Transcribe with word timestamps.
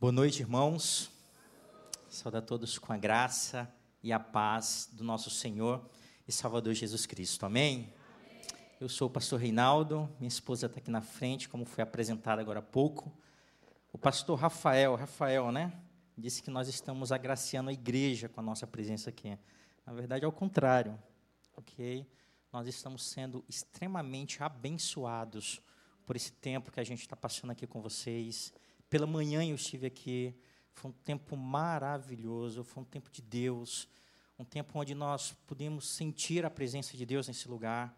Boa 0.00 0.12
noite, 0.12 0.40
irmãos. 0.40 1.10
Saúde 2.08 2.38
a 2.38 2.40
todos 2.40 2.78
com 2.78 2.90
a 2.90 2.96
graça 2.96 3.70
e 4.02 4.14
a 4.14 4.18
paz 4.18 4.88
do 4.90 5.04
nosso 5.04 5.28
Senhor 5.28 5.86
e 6.26 6.32
Salvador 6.32 6.72
Jesus 6.72 7.04
Cristo. 7.04 7.44
Amém? 7.44 7.92
Amém. 8.14 8.64
Eu 8.80 8.88
sou 8.88 9.08
o 9.08 9.10
pastor 9.10 9.38
Reinaldo, 9.38 10.08
minha 10.18 10.28
esposa 10.28 10.64
está 10.64 10.78
aqui 10.78 10.90
na 10.90 11.02
frente, 11.02 11.50
como 11.50 11.66
foi 11.66 11.84
apresentada 11.84 12.40
agora 12.40 12.60
há 12.60 12.62
pouco. 12.62 13.12
O 13.92 13.98
pastor 13.98 14.38
Rafael, 14.38 14.96
Rafael, 14.96 15.52
né? 15.52 15.70
Disse 16.16 16.42
que 16.42 16.50
nós 16.50 16.66
estamos 16.66 17.12
agraciando 17.12 17.68
a 17.68 17.72
igreja 17.74 18.26
com 18.26 18.40
a 18.40 18.42
nossa 18.42 18.66
presença 18.66 19.10
aqui. 19.10 19.36
Na 19.84 19.92
verdade, 19.92 20.24
é 20.24 20.28
o 20.28 20.32
contrário, 20.32 20.98
ok? 21.54 22.10
Nós 22.50 22.66
estamos 22.66 23.04
sendo 23.04 23.44
extremamente 23.46 24.42
abençoados 24.42 25.60
por 26.06 26.16
esse 26.16 26.32
tempo 26.32 26.72
que 26.72 26.80
a 26.80 26.84
gente 26.84 27.02
está 27.02 27.14
passando 27.14 27.50
aqui 27.50 27.66
com 27.66 27.82
vocês 27.82 28.50
pela 28.90 29.06
manhã 29.06 29.42
eu 29.44 29.54
estive 29.54 29.86
aqui, 29.86 30.34
foi 30.74 30.90
um 30.90 30.94
tempo 31.04 31.36
maravilhoso, 31.36 32.64
foi 32.64 32.82
um 32.82 32.86
tempo 32.86 33.08
de 33.10 33.22
Deus, 33.22 33.88
um 34.36 34.44
tempo 34.44 34.76
onde 34.78 34.94
nós 34.94 35.32
pudemos 35.46 35.88
sentir 35.88 36.44
a 36.44 36.50
presença 36.50 36.96
de 36.96 37.06
Deus 37.06 37.28
nesse 37.28 37.48
lugar. 37.48 37.96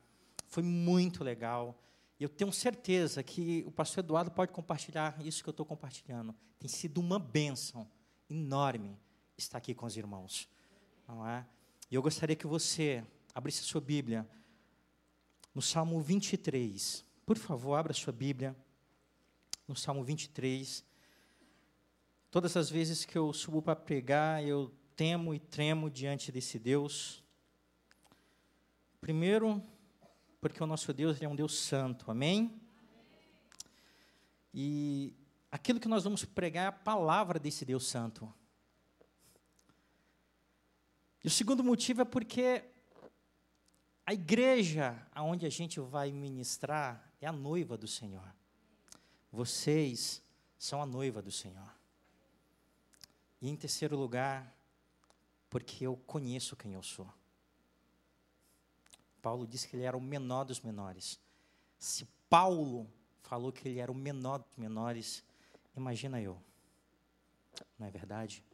Foi 0.49 0.63
muito 0.63 1.25
legal. 1.25 1.81
E 2.21 2.23
eu 2.23 2.29
tenho 2.29 2.53
certeza 2.53 3.23
que 3.23 3.65
o 3.67 3.71
pastor 3.71 4.05
Eduardo 4.05 4.31
pode 4.31 4.53
compartilhar 4.53 5.17
isso 5.25 5.43
que 5.43 5.49
eu 5.49 5.53
estou 5.53 5.65
compartilhando. 5.65 6.35
Tem 6.59 6.69
sido 6.69 6.99
uma 6.99 7.19
bênção 7.19 7.89
enorme 8.29 8.99
estar 9.37 9.59
aqui 9.59 9.75
com 9.75 9.87
os 9.87 9.97
irmãos. 9.97 10.49
Não 11.09 11.27
é? 11.27 11.47
E 11.91 11.95
eu 11.95 12.03
gostaria 12.03 12.37
que 12.37 12.47
você 12.47 13.05
abrisse 13.35 13.61
a 13.61 13.65
sua 13.65 13.81
Bíblia 13.81 14.29
no 15.55 15.63
Salmo 15.63 16.01
23. 16.01 17.05
Por 17.25 17.39
favor, 17.39 17.77
abra 17.77 17.93
a 17.93 17.95
sua 17.95 18.13
Bíblia 18.13 18.55
no 19.67 19.77
Salmo 19.77 20.03
23. 20.05 20.85
Todas 22.31 22.57
as 22.57 22.71
vezes 22.71 23.05
que 23.05 23.17
eu 23.17 23.33
subo 23.33 23.61
para 23.61 23.77
pregar, 23.77 24.45
eu 24.45 24.73
temo 24.97 25.35
e 25.35 25.39
tremo 25.39 25.91
diante 25.91 26.31
desse 26.33 26.59
Deus. 26.59 27.23
Primeiro, 29.01 29.63
porque 30.41 30.63
o 30.63 30.67
nosso 30.67 30.93
Deus 30.93 31.21
é 31.21 31.29
um 31.29 31.37
Deus 31.37 31.59
santo, 31.59 32.11
amém? 32.11 32.61
E 34.55 35.15
aquilo 35.51 35.81
que 35.81 35.89
nós 35.89 36.05
vamos 36.05 36.25
pregar 36.25 36.65
é 36.65 36.69
a 36.69 36.73
palavra 36.73 37.39
desse 37.39 37.65
Deus 37.65 37.87
santo. 37.87 38.33
E 41.25 41.29
o 41.29 41.31
segundo 41.31 41.63
motivo 41.63 42.03
é 42.03 42.05
porque 42.05 42.65
a 44.05 44.13
igreja 44.13 45.01
aonde 45.13 45.47
a 45.47 45.51
gente 45.51 45.79
vai 45.79 46.11
ministrar 46.11 47.13
é 47.21 47.27
a 47.27 47.33
noiva 47.33 47.77
do 47.77 47.87
Senhor. 47.87 48.35
Vocês 49.33 50.23
são 50.59 50.83
a 50.83 50.87
noiva 50.87 51.23
do 51.23 51.33
Senhor. 51.33 51.75
E 53.41 53.49
em 53.49 53.57
terceiro 53.57 53.97
lugar, 53.97 54.55
porque 55.49 55.87
eu 55.87 55.97
conheço 56.07 56.55
quem 56.55 56.75
eu 56.75 56.83
sou. 56.83 57.11
Paulo 59.23 59.47
disse 59.47 59.67
que 59.67 59.77
ele 59.77 59.85
era 59.85 59.97
o 59.97 60.01
menor 60.01 60.45
dos 60.45 60.61
menores. 60.61 61.19
Se 61.79 62.07
Paulo 62.29 62.87
falou 63.23 63.51
que 63.51 63.67
ele 63.67 63.79
era 63.79 63.91
o 63.91 63.95
menor 63.95 64.39
dos 64.39 64.57
menores, 64.57 65.25
imagina 65.75 66.21
eu. 66.21 66.41
Não 67.79 67.87
é 67.87 67.91
verdade? 67.91 68.45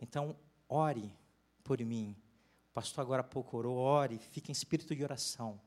Então, 0.00 0.36
ore 0.68 1.16
por 1.62 1.80
mim. 1.80 2.16
O 2.70 2.74
pastor 2.74 3.02
agora 3.02 3.20
há 3.20 3.24
pouco 3.24 3.56
orou, 3.56 3.76
ore, 3.76 4.18
fique 4.18 4.50
em 4.50 4.52
espírito 4.52 4.94
de 4.94 5.04
oração, 5.04 5.60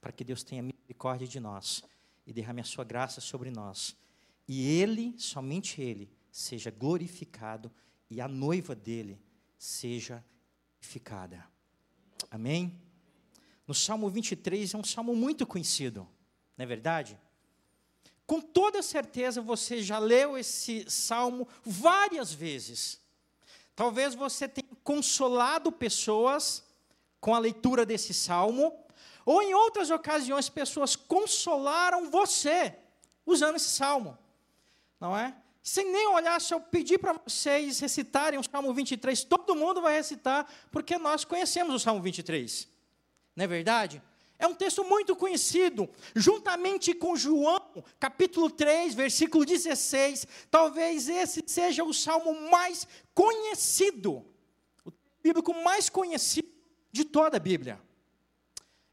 para 0.00 0.12
que 0.12 0.24
Deus 0.24 0.42
tenha 0.42 0.62
misericórdia 0.62 1.26
de 1.26 1.40
nós 1.40 1.82
e 2.26 2.32
derrame 2.32 2.60
a 2.60 2.64
sua 2.64 2.84
graça 2.84 3.20
sobre 3.20 3.50
nós. 3.50 3.96
E 4.46 4.68
Ele, 4.68 5.14
somente 5.18 5.80
Ele, 5.80 6.10
seja 6.30 6.70
glorificado 6.70 7.70
e 8.10 8.20
a 8.20 8.28
noiva 8.28 8.74
dele 8.74 9.20
seja 9.58 10.24
glorificada. 10.82 11.46
Amém? 12.30 12.78
No 13.66 13.74
Salmo 13.74 14.10
23 14.10 14.74
é 14.74 14.76
um 14.76 14.84
salmo 14.84 15.14
muito 15.14 15.46
conhecido, 15.46 16.06
não 16.56 16.64
é 16.64 16.66
verdade? 16.66 17.18
Com 18.26 18.40
toda 18.40 18.82
certeza 18.82 19.40
você 19.40 19.82
já 19.82 19.98
leu 19.98 20.36
esse 20.36 20.88
salmo 20.90 21.46
várias 21.64 22.32
vezes. 22.32 23.00
Talvez 23.74 24.14
você 24.14 24.48
tenha 24.48 24.68
consolado 24.82 25.70
pessoas 25.70 26.64
com 27.20 27.34
a 27.34 27.38
leitura 27.38 27.86
desse 27.86 28.12
salmo, 28.12 28.72
ou 29.24 29.42
em 29.42 29.54
outras 29.54 29.90
ocasiões, 29.90 30.48
pessoas 30.48 30.96
consolaram 30.96 32.10
você 32.10 32.74
usando 33.24 33.56
esse 33.56 33.70
salmo, 33.70 34.18
não 35.00 35.16
é? 35.16 35.34
Sem 35.62 35.92
nem 35.92 36.08
olhar, 36.08 36.40
se 36.40 36.52
eu 36.52 36.60
pedir 36.60 36.98
para 36.98 37.12
vocês 37.12 37.78
recitarem 37.78 38.38
o 38.38 38.42
Salmo 38.42 38.74
23, 38.74 39.22
todo 39.22 39.54
mundo 39.54 39.80
vai 39.80 39.94
recitar, 39.94 40.46
porque 40.72 40.98
nós 40.98 41.24
conhecemos 41.24 41.74
o 41.74 41.78
Salmo 41.78 42.02
23, 42.02 42.68
não 43.36 43.44
é 43.44 43.46
verdade? 43.46 44.02
É 44.42 44.46
um 44.48 44.56
texto 44.56 44.82
muito 44.82 45.14
conhecido, 45.14 45.88
juntamente 46.16 46.92
com 46.92 47.14
João, 47.14 47.84
capítulo 48.00 48.50
3, 48.50 48.92
versículo 48.92 49.44
16. 49.44 50.26
Talvez 50.50 51.08
esse 51.08 51.44
seja 51.46 51.84
o 51.84 51.94
salmo 51.94 52.50
mais 52.50 52.88
conhecido, 53.14 54.26
o 54.84 54.92
bíblico 55.22 55.54
mais 55.62 55.88
conhecido 55.88 56.48
de 56.90 57.04
toda 57.04 57.36
a 57.36 57.40
Bíblia. 57.40 57.80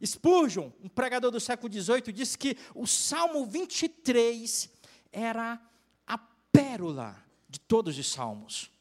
Spurgeon, 0.05 0.71
um 0.81 0.87
pregador 0.87 1.31
do 1.31 1.39
século 1.39 1.71
XVIII, 1.71 2.13
disse 2.13 2.37
que 2.37 2.57
o 2.73 2.87
Salmo 2.87 3.45
23 3.45 4.69
era 5.11 5.61
a 6.07 6.17
pérola 6.51 7.21
de 7.49 7.59
todos 7.59 7.97
os 7.97 8.11
salmos. 8.11 8.71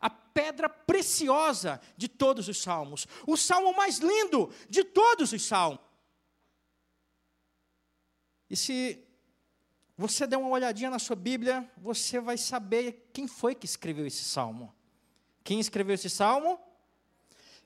A 0.00 0.10
pedra 0.10 0.68
preciosa 0.68 1.80
de 1.96 2.08
todos 2.08 2.48
os 2.48 2.60
salmos. 2.60 3.06
O 3.26 3.36
salmo 3.36 3.76
mais 3.76 3.98
lindo 3.98 4.52
de 4.68 4.82
todos 4.82 5.32
os 5.32 5.42
salmos. 5.42 5.80
E 8.48 8.56
se 8.56 9.04
você 9.96 10.26
der 10.26 10.38
uma 10.38 10.48
olhadinha 10.48 10.90
na 10.90 10.98
sua 10.98 11.14
Bíblia, 11.14 11.70
você 11.76 12.18
vai 12.18 12.36
saber 12.36 13.10
quem 13.12 13.28
foi 13.28 13.54
que 13.54 13.66
escreveu 13.66 14.06
esse 14.06 14.24
salmo. 14.24 14.74
Quem 15.44 15.60
escreveu 15.60 15.94
esse 15.94 16.10
salmo? 16.10 16.58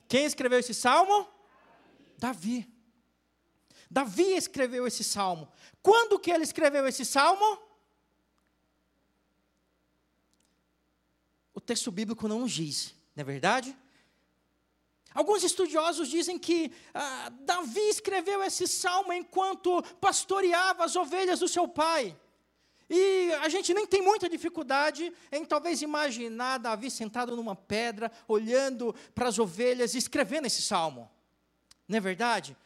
Quem 0.07 0.25
escreveu 0.25 0.59
esse 0.59 0.73
salmo? 0.73 1.27
Davi. 2.17 2.74
Davi 3.95 4.35
escreveu 4.35 4.85
esse 4.85 5.05
salmo. 5.05 5.47
Quando 5.81 6.19
que 6.19 6.29
ele 6.29 6.43
escreveu 6.43 6.85
esse 6.85 7.05
salmo? 7.05 7.57
O 11.53 11.61
texto 11.61 11.89
bíblico 11.93 12.27
não 12.27 12.45
diz, 12.45 12.93
não 13.15 13.21
é 13.21 13.23
verdade? 13.23 13.73
Alguns 15.13 15.45
estudiosos 15.45 16.09
dizem 16.09 16.37
que 16.37 16.73
ah, 16.93 17.31
Davi 17.39 17.87
escreveu 17.87 18.43
esse 18.43 18.67
salmo 18.67 19.13
enquanto 19.13 19.81
pastoreava 20.01 20.83
as 20.83 20.97
ovelhas 20.97 21.39
do 21.39 21.47
seu 21.47 21.65
pai. 21.65 22.13
E 22.89 23.31
a 23.39 23.47
gente 23.47 23.73
nem 23.73 23.87
tem 23.87 24.01
muita 24.01 24.27
dificuldade 24.27 25.09
em 25.31 25.45
talvez 25.45 25.81
imaginar 25.81 26.57
Davi 26.57 26.91
sentado 26.91 27.33
numa 27.33 27.55
pedra, 27.55 28.11
olhando 28.27 28.93
para 29.15 29.29
as 29.29 29.39
ovelhas 29.39 29.93
e 29.93 29.99
escrevendo 29.99 30.47
esse 30.47 30.61
salmo. 30.61 31.09
Não 31.87 31.95
é 31.95 32.01
verdade? 32.01 32.57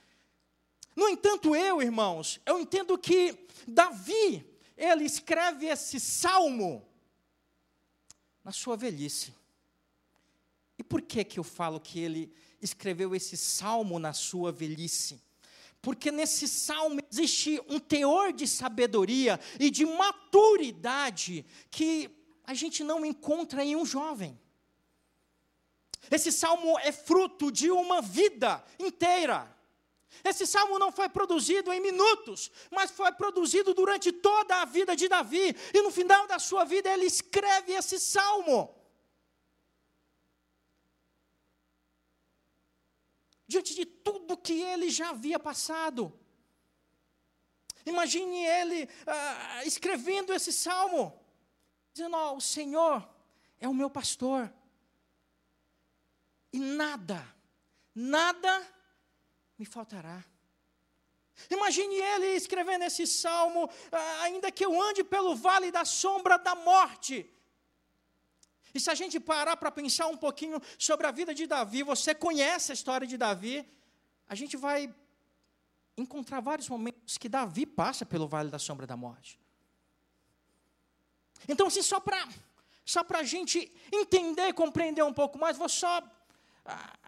No 0.99 1.07
entanto, 1.07 1.55
eu, 1.55 1.81
irmãos, 1.81 2.41
eu 2.45 2.59
entendo 2.59 2.97
que 2.97 3.47
Davi, 3.65 4.45
ele 4.75 5.05
escreve 5.05 5.65
esse 5.67 5.97
salmo 5.97 6.85
na 8.43 8.51
sua 8.51 8.75
velhice. 8.75 9.33
E 10.77 10.83
por 10.83 11.01
que 11.01 11.23
que 11.23 11.39
eu 11.39 11.43
falo 11.45 11.79
que 11.79 12.01
ele 12.01 12.33
escreveu 12.61 13.15
esse 13.15 13.37
salmo 13.37 13.97
na 13.97 14.11
sua 14.11 14.51
velhice? 14.51 15.23
Porque 15.81 16.11
nesse 16.11 16.49
salmo 16.49 16.99
existe 17.09 17.61
um 17.69 17.79
teor 17.79 18.33
de 18.33 18.45
sabedoria 18.45 19.39
e 19.57 19.71
de 19.71 19.85
maturidade 19.85 21.45
que 21.71 22.11
a 22.43 22.53
gente 22.53 22.83
não 22.83 23.05
encontra 23.05 23.63
em 23.63 23.73
um 23.73 23.85
jovem. 23.85 24.37
Esse 26.11 26.29
salmo 26.29 26.77
é 26.79 26.91
fruto 26.91 27.49
de 27.49 27.71
uma 27.71 28.01
vida 28.01 28.61
inteira. 28.77 29.58
Esse 30.23 30.45
salmo 30.45 30.77
não 30.79 30.91
foi 30.91 31.07
produzido 31.07 31.71
em 31.71 31.79
minutos, 31.79 32.51
mas 32.71 32.91
foi 32.91 33.11
produzido 33.11 33.73
durante 33.73 34.11
toda 34.11 34.61
a 34.61 34.65
vida 34.65 34.95
de 34.95 35.07
Davi, 35.07 35.55
e 35.73 35.81
no 35.81 35.91
final 35.91 36.27
da 36.27 36.39
sua 36.39 36.63
vida 36.65 36.89
ele 36.91 37.05
escreve 37.05 37.73
esse 37.73 37.99
salmo. 37.99 38.75
Diante 43.47 43.73
de 43.73 43.85
tudo 43.85 44.37
que 44.37 44.61
ele 44.61 44.89
já 44.89 45.09
havia 45.09 45.39
passado. 45.39 46.13
Imagine 47.85 48.45
ele 48.45 48.89
ah, 49.07 49.65
escrevendo 49.65 50.33
esse 50.33 50.53
salmo, 50.53 51.19
dizendo: 51.93 52.15
oh, 52.15 52.35
O 52.35 52.41
Senhor 52.41 53.07
é 53.59 53.67
o 53.67 53.73
meu 53.73 53.89
pastor, 53.89 54.53
e 56.51 56.59
nada, 56.59 57.25
nada 57.95 58.78
me 59.59 59.65
faltará. 59.65 60.23
Imagine 61.49 61.95
ele 61.95 62.27
escrevendo 62.27 62.83
esse 62.83 63.05
salmo, 63.05 63.69
ah, 63.91 64.21
ainda 64.21 64.51
que 64.51 64.65
eu 64.65 64.81
ande 64.81 65.03
pelo 65.03 65.35
vale 65.35 65.69
da 65.71 65.83
sombra 65.83 66.37
da 66.37 66.55
morte. 66.55 67.29
E 68.73 68.79
se 68.79 68.89
a 68.89 68.95
gente 68.95 69.19
parar 69.19 69.57
para 69.57 69.71
pensar 69.71 70.07
um 70.07 70.17
pouquinho 70.17 70.61
sobre 70.77 71.05
a 71.07 71.11
vida 71.11 71.33
de 71.33 71.45
Davi, 71.45 71.83
você 71.83 72.15
conhece 72.15 72.71
a 72.71 72.73
história 72.73 73.05
de 73.05 73.17
Davi, 73.17 73.67
a 74.27 74.35
gente 74.35 74.55
vai 74.55 74.93
encontrar 75.97 76.39
vários 76.39 76.69
momentos 76.69 77.17
que 77.17 77.27
Davi 77.27 77.65
passa 77.65 78.05
pelo 78.05 78.27
vale 78.27 78.49
da 78.49 78.59
sombra 78.59 78.87
da 78.87 78.95
morte. 78.95 79.39
Então, 81.47 81.67
assim, 81.67 81.81
só 81.81 81.99
para 81.99 82.27
só 82.85 83.05
a 83.07 83.23
gente 83.23 83.71
entender, 83.91 84.53
compreender 84.53 85.03
um 85.03 85.13
pouco 85.13 85.37
mais, 85.37 85.57
vou 85.57 85.69
só 85.69 86.01
ah, 86.65 86.98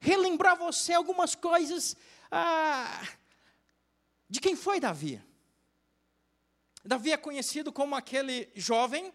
relembrar 0.00 0.56
você 0.56 0.94
algumas 0.94 1.34
coisas 1.34 1.96
ah, 2.30 3.06
de 4.28 4.40
quem 4.40 4.54
foi 4.54 4.80
Davi. 4.80 5.22
Davi 6.84 7.12
é 7.12 7.16
conhecido 7.16 7.72
como 7.72 7.94
aquele 7.94 8.50
jovem 8.54 9.12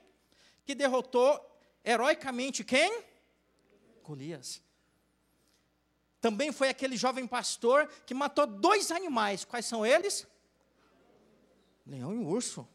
que 0.65 0.75
derrotou 0.75 1.39
heroicamente 1.83 2.63
quem? 2.63 3.03
Golias. 4.03 4.61
Também 6.19 6.51
foi 6.51 6.69
aquele 6.69 6.95
jovem 6.95 7.27
pastor 7.27 7.87
que 8.05 8.13
matou 8.13 8.47
dois 8.47 8.91
animais. 8.91 9.43
Quais 9.43 9.65
são 9.65 9.85
eles? 9.85 10.25
Leão 11.85 12.13
e 12.13 12.17
urso. 12.17 12.67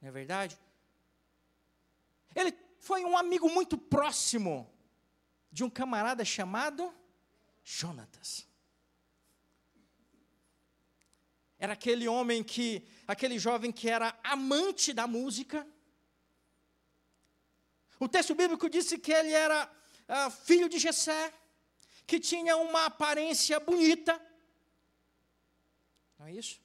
Não 0.00 0.08
é 0.08 0.12
verdade? 0.12 0.58
Ele 2.34 2.56
foi 2.78 3.04
um 3.04 3.18
amigo 3.18 3.50
muito 3.50 3.76
próximo 3.76 4.70
de 5.50 5.64
um 5.64 5.70
camarada 5.70 6.24
chamado 6.24 6.94
Jonatas. 7.64 8.46
Era 11.58 11.72
aquele 11.72 12.06
homem 12.06 12.44
que, 12.44 12.86
aquele 13.06 13.38
jovem 13.38 13.72
que 13.72 13.88
era 13.88 14.16
amante 14.22 14.92
da 14.92 15.06
música. 15.06 15.66
O 17.98 18.08
texto 18.08 18.34
bíblico 18.34 18.70
disse 18.70 18.96
que 18.96 19.12
ele 19.12 19.32
era 19.32 19.68
uh, 20.08 20.30
filho 20.30 20.68
de 20.68 20.78
Jessé, 20.78 21.34
que 22.06 22.20
tinha 22.20 22.56
uma 22.56 22.86
aparência 22.86 23.58
bonita. 23.58 24.20
Não 26.16 26.26
é 26.26 26.32
isso? 26.32 26.60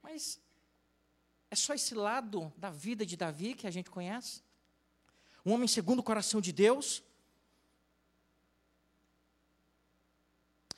Mas 0.00 0.40
é 1.50 1.56
só 1.56 1.74
esse 1.74 1.94
lado 1.94 2.52
da 2.56 2.70
vida 2.70 3.04
de 3.04 3.16
Davi 3.16 3.54
que 3.54 3.66
a 3.66 3.70
gente 3.70 3.90
conhece? 3.90 4.42
Um 5.44 5.52
homem 5.52 5.66
segundo 5.66 5.98
o 5.98 6.02
coração 6.02 6.40
de 6.40 6.52
Deus? 6.52 7.02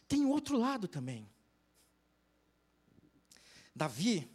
Tem 0.08 0.24
outro 0.26 0.58
lado 0.58 0.86
também. 0.86 1.28
Davi 3.74 4.30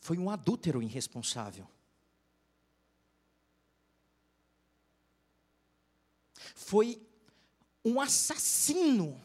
foi 0.00 0.18
um 0.18 0.28
adúltero 0.28 0.82
irresponsável. 0.82 1.68
Foi 6.54 7.00
um 7.84 8.00
assassino 8.00 9.20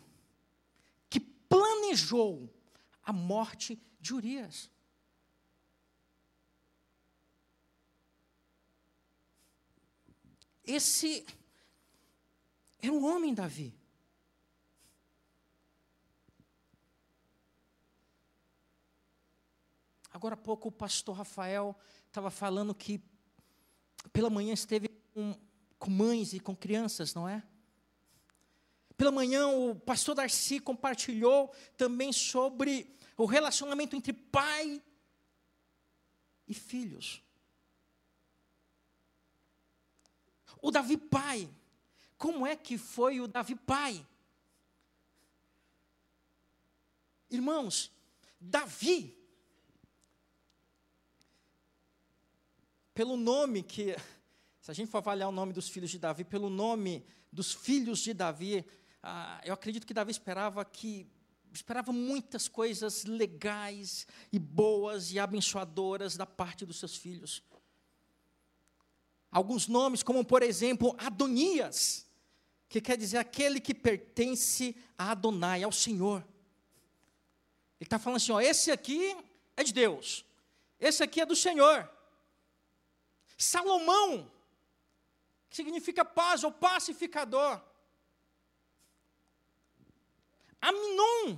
que 1.09 1.19
planejou 1.19 2.53
a 3.03 3.11
morte 3.11 3.81
de 3.99 4.13
Urias. 4.13 4.69
Esse 10.63 11.25
era 12.85 12.93
um 12.93 13.05
homem, 13.05 13.33
Davi. 13.33 13.73
Agora 20.11 20.35
há 20.35 20.37
pouco 20.37 20.69
o 20.69 20.71
pastor 20.71 21.17
Rafael 21.17 21.75
estava 22.07 22.31
falando 22.31 22.73
que 22.73 23.01
pela 24.13 24.29
manhã 24.29 24.53
esteve 24.53 24.87
com, 25.13 25.35
com 25.77 25.89
mães 25.89 26.33
e 26.33 26.39
com 26.39 26.55
crianças, 26.55 27.13
não 27.13 27.27
é? 27.27 27.43
Pela 28.95 29.11
manhã 29.11 29.47
o 29.47 29.75
pastor 29.75 30.15
Darcy 30.15 30.59
compartilhou 30.59 31.53
também 31.75 32.13
sobre 32.13 32.95
o 33.17 33.25
relacionamento 33.25 33.95
entre 33.95 34.13
pai 34.13 34.81
e 36.47 36.53
filhos. 36.53 37.21
O 40.61 40.71
Davi 40.71 40.95
pai, 40.95 41.49
como 42.17 42.45
é 42.45 42.55
que 42.55 42.77
foi 42.77 43.19
o 43.19 43.27
Davi 43.27 43.55
pai? 43.55 44.05
Irmãos, 47.29 47.91
Davi 48.39 49.15
pelo 52.95 53.17
nome 53.17 53.61
que, 53.61 53.93
se 54.61 54.71
a 54.71 54.73
gente 54.73 54.89
for 54.89 54.99
avaliar 54.99 55.27
o 55.27 55.31
nome 55.31 55.51
dos 55.51 55.67
filhos 55.67 55.91
de 55.91 55.99
Davi, 55.99 56.23
pelo 56.23 56.49
nome 56.49 57.05
dos 57.29 57.53
filhos 57.53 57.99
de 57.99 58.13
Davi, 58.13 58.65
ah, 59.03 59.41
eu 59.43 59.53
acredito 59.53 59.85
que 59.85 59.93
Davi 59.93 60.11
esperava 60.11 60.63
que 60.63 61.05
esperava 61.51 61.91
muitas 61.91 62.47
coisas 62.47 63.03
legais 63.03 64.07
e 64.31 64.39
boas 64.39 65.11
e 65.11 65.19
abençoadoras 65.19 66.17
da 66.17 66.25
parte 66.25 66.65
dos 66.65 66.79
seus 66.79 66.95
filhos. 66.95 67.43
Alguns 69.29 69.67
nomes, 69.67 70.01
como 70.01 70.23
por 70.23 70.41
exemplo 70.41 70.95
Adonias, 70.97 72.04
que 72.67 72.81
quer 72.81 72.97
dizer 72.97 73.17
aquele 73.17 73.59
que 73.59 73.73
pertence 73.73 74.75
a 74.97 75.11
Adonai, 75.11 75.63
ao 75.63 75.71
Senhor. 75.71 76.25
Ele 77.79 77.87
está 77.87 77.99
falando 77.99 78.17
assim: 78.17 78.31
ó, 78.31 78.41
esse 78.41 78.71
aqui 78.71 79.15
é 79.55 79.63
de 79.63 79.73
Deus, 79.73 80.25
esse 80.79 81.03
aqui 81.03 81.21
é 81.21 81.25
do 81.25 81.35
Senhor. 81.35 81.89
Salomão, 83.37 84.31
que 85.49 85.55
significa 85.55 86.05
paz 86.05 86.43
ou 86.43 86.51
pacificador. 86.51 87.61
Aminon, 90.61 91.37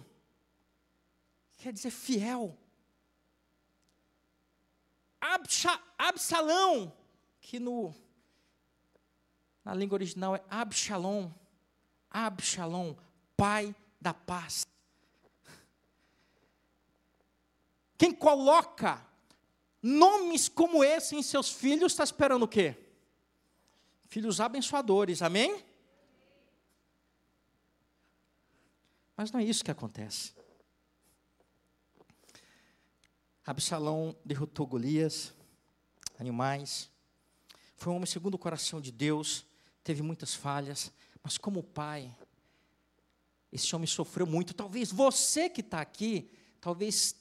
quer 1.57 1.73
dizer 1.73 1.91
fiel. 1.91 2.57
Absa, 5.19 5.81
Absalão, 5.97 6.95
que 7.41 7.59
no, 7.59 7.93
na 9.67 9.73
língua 9.73 9.97
original 9.97 10.33
é 10.33 10.41
Absalom. 10.49 11.29
Absalom, 12.09 12.95
pai 13.35 13.75
da 13.99 14.13
paz. 14.13 14.65
Quem 17.97 18.13
coloca 18.13 19.05
nomes 19.83 20.47
como 20.47 20.85
esse 20.85 21.17
em 21.17 21.21
seus 21.21 21.51
filhos, 21.51 21.91
está 21.91 22.05
esperando 22.05 22.43
o 22.43 22.47
quê? 22.47 22.77
Filhos 24.05 24.39
abençoadores, 24.39 25.21
amém? 25.21 25.61
Mas 29.17 29.33
não 29.33 29.41
é 29.41 29.43
isso 29.43 29.65
que 29.65 29.71
acontece. 29.71 30.33
Absalão 33.45 34.15
derrotou 34.23 34.65
Golias, 34.65 35.33
animais, 36.17 36.89
foi 37.75 37.91
um 37.91 37.97
homem 37.97 38.07
segundo 38.07 38.35
o 38.35 38.39
coração 38.39 38.79
de 38.79 38.93
Deus, 38.93 39.45
teve 39.87 40.01
muitas 40.01 40.35
falhas, 40.35 40.91
mas 41.23 41.37
como 41.37 41.63
pai, 41.63 42.13
esse 43.49 43.73
homem 43.73 43.87
sofreu 43.87 44.27
muito. 44.27 44.53
Talvez 44.53 44.91
você 44.91 45.49
que 45.49 45.61
está 45.61 45.79
aqui, 45.79 46.29
talvez 46.59 47.15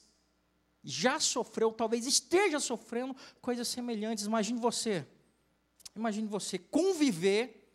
já 0.83 1.17
sofreu, 1.17 1.71
talvez 1.71 2.05
esteja 2.05 2.59
sofrendo 2.59 3.15
coisas 3.39 3.69
semelhantes. 3.69 4.25
Imagine 4.25 4.59
você, 4.59 5.07
imagine 5.95 6.27
você 6.27 6.59
conviver 6.59 7.71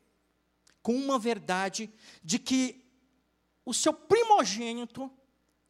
com 0.83 0.95
uma 0.95 1.19
verdade 1.19 1.91
de 2.23 2.39
que 2.39 2.85
o 3.65 3.73
seu 3.73 3.95
primogênito 3.95 5.11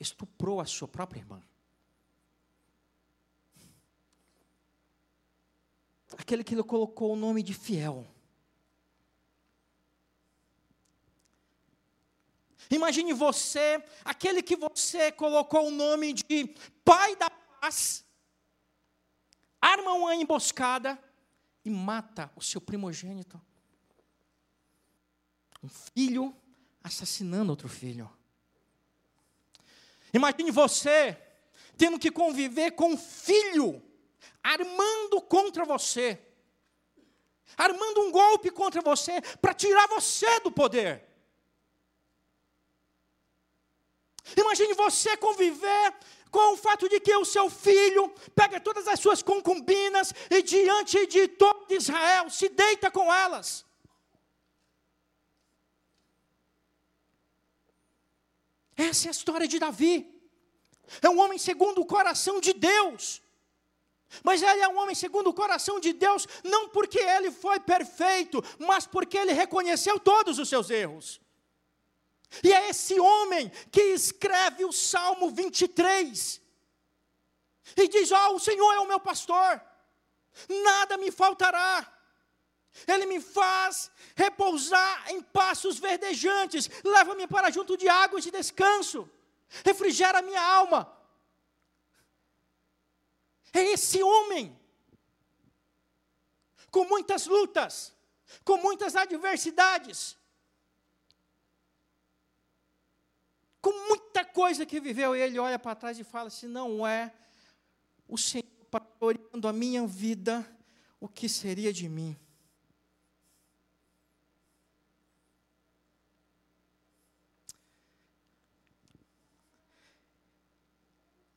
estuprou 0.01 0.61
a 0.61 0.65
sua 0.65 0.89
própria 0.89 1.21
irmã. 1.21 1.41
Aquele 6.19 6.43
que 6.43 6.57
ele 6.57 6.65
colocou 6.65 7.13
o 7.13 7.17
nome 7.17 7.41
de 7.41 7.55
fiel. 7.55 8.05
Imagine 12.71 13.13
você, 13.13 13.83
aquele 14.05 14.43
que 14.43 14.57
você 14.57 15.13
colocou 15.13 15.69
o 15.69 15.71
nome 15.71 16.13
de 16.13 16.55
Pai 16.85 17.17
da 17.17 17.31
Paz, 17.31 18.05
arma 19.61 19.93
uma 19.93 20.15
emboscada 20.15 20.99
e 21.65 21.71
mata 21.71 22.31
o 22.35 22.43
seu 22.43 22.61
primogênito. 22.61 23.41
Um 25.63 25.69
filho 25.69 26.35
assassinando 26.83 27.51
outro 27.51 27.69
filho. 27.69 28.11
Imagine 30.13 30.51
você 30.51 31.17
tendo 31.77 31.99
que 31.99 32.11
conviver 32.11 32.73
com 32.73 32.93
um 32.93 32.99
filho 32.99 33.83
armando 34.43 35.21
contra 35.23 35.65
você, 35.65 36.21
armando 37.57 38.03
um 38.03 38.11
golpe 38.11 38.51
contra 38.51 38.83
você 38.83 39.21
para 39.41 39.55
tirar 39.55 39.87
você 39.89 40.41
do 40.41 40.51
poder. 40.51 41.12
Imagine 44.37 44.75
você 44.75 45.17
conviver 45.17 45.95
com 46.31 46.55
o 46.55 46.57
fato 46.57 46.89
de 46.89 46.99
que 46.99 47.15
o 47.15 47.25
seu 47.25 47.51
filho 47.51 48.09
pega 48.35 48.59
todas 48.59 48.89
as 48.89 48.99
suas 48.99 49.23
concubinas 49.23 50.15
e 50.31 50.43
diante 50.43 51.07
de 51.07 51.29
todo 51.29 51.73
Israel 51.73 52.31
se 52.31 52.49
deita 52.49 52.91
com 52.91 53.13
elas. 53.13 53.65
Essa 58.77 59.09
é 59.09 59.11
a 59.11 59.13
história 59.13 59.47
de 59.47 59.59
Davi. 59.59 59.95
É 61.01 61.09
um 61.09 61.21
homem 61.21 61.39
segundo 61.39 61.81
o 61.81 61.87
coração 61.87 62.41
de 62.41 62.53
Deus. 62.53 63.23
Mas 64.23 64.43
ele 64.43 64.61
é 64.61 64.69
um 64.69 64.79
homem 64.79 64.95
segundo 64.95 65.31
o 65.31 65.35
coração 65.35 65.81
de 65.81 65.93
Deus, 65.93 66.27
não 66.45 66.69
porque 66.69 66.99
ele 66.99 67.31
foi 67.31 67.59
perfeito, 67.59 68.45
mas 68.59 68.87
porque 68.87 69.17
ele 69.17 69.33
reconheceu 69.33 69.99
todos 69.99 70.39
os 70.39 70.49
seus 70.49 70.69
erros. 70.69 71.22
E 72.43 72.53
é 72.53 72.71
esse 72.71 72.99
homem 72.99 73.51
que 73.71 73.81
escreve 73.81 74.65
o 74.65 74.73
Salmo 74.73 75.31
23. 75.31 76.41
E 77.77 77.89
diz: 77.89 78.13
Ó, 78.13 78.31
oh, 78.31 78.37
o 78.37 78.41
Senhor 78.41 78.73
é 78.75 78.81
o 78.81 78.89
meu 78.89 79.01
pastor, 79.01 79.61
nada 80.49 80.97
me 80.97 81.11
faltará. 81.11 81.89
Ele 82.87 83.05
me 83.05 83.21
faz 83.21 83.91
repousar 84.17 85.11
em 85.11 85.21
passos 85.21 85.79
verdejantes, 85.79 86.71
leva-me 86.83 87.27
para 87.27 87.51
junto 87.51 87.77
de 87.77 87.87
águas 87.87 88.25
de 88.25 88.31
descanso, 88.31 89.09
refrigera 89.65 90.23
minha 90.23 90.43
alma. 90.43 90.91
É 93.53 93.63
esse 93.63 94.03
homem, 94.03 94.59
com 96.71 96.87
muitas 96.87 97.27
lutas, 97.27 97.95
com 98.43 98.57
muitas 98.57 98.97
adversidades, 98.97 100.17
com 103.63 103.89
muita 103.89 104.25
coisa 104.25 104.67
que 104.67 104.81
viveu, 104.81 105.15
ele 105.15 105.39
olha 105.39 105.57
para 105.57 105.77
trás 105.77 105.97
e 105.99 106.03
fala: 106.03 106.29
se 106.29 106.49
não 106.49 106.85
é 106.85 107.15
o 108.09 108.19
Senhor 108.19 108.45
pastoreando 108.69 109.47
a 109.47 109.53
minha 109.53 109.87
vida, 109.87 110.45
o 110.99 111.09
que 111.09 111.29
seria 111.29 111.73
de 111.73 111.89
mim? 111.89 112.17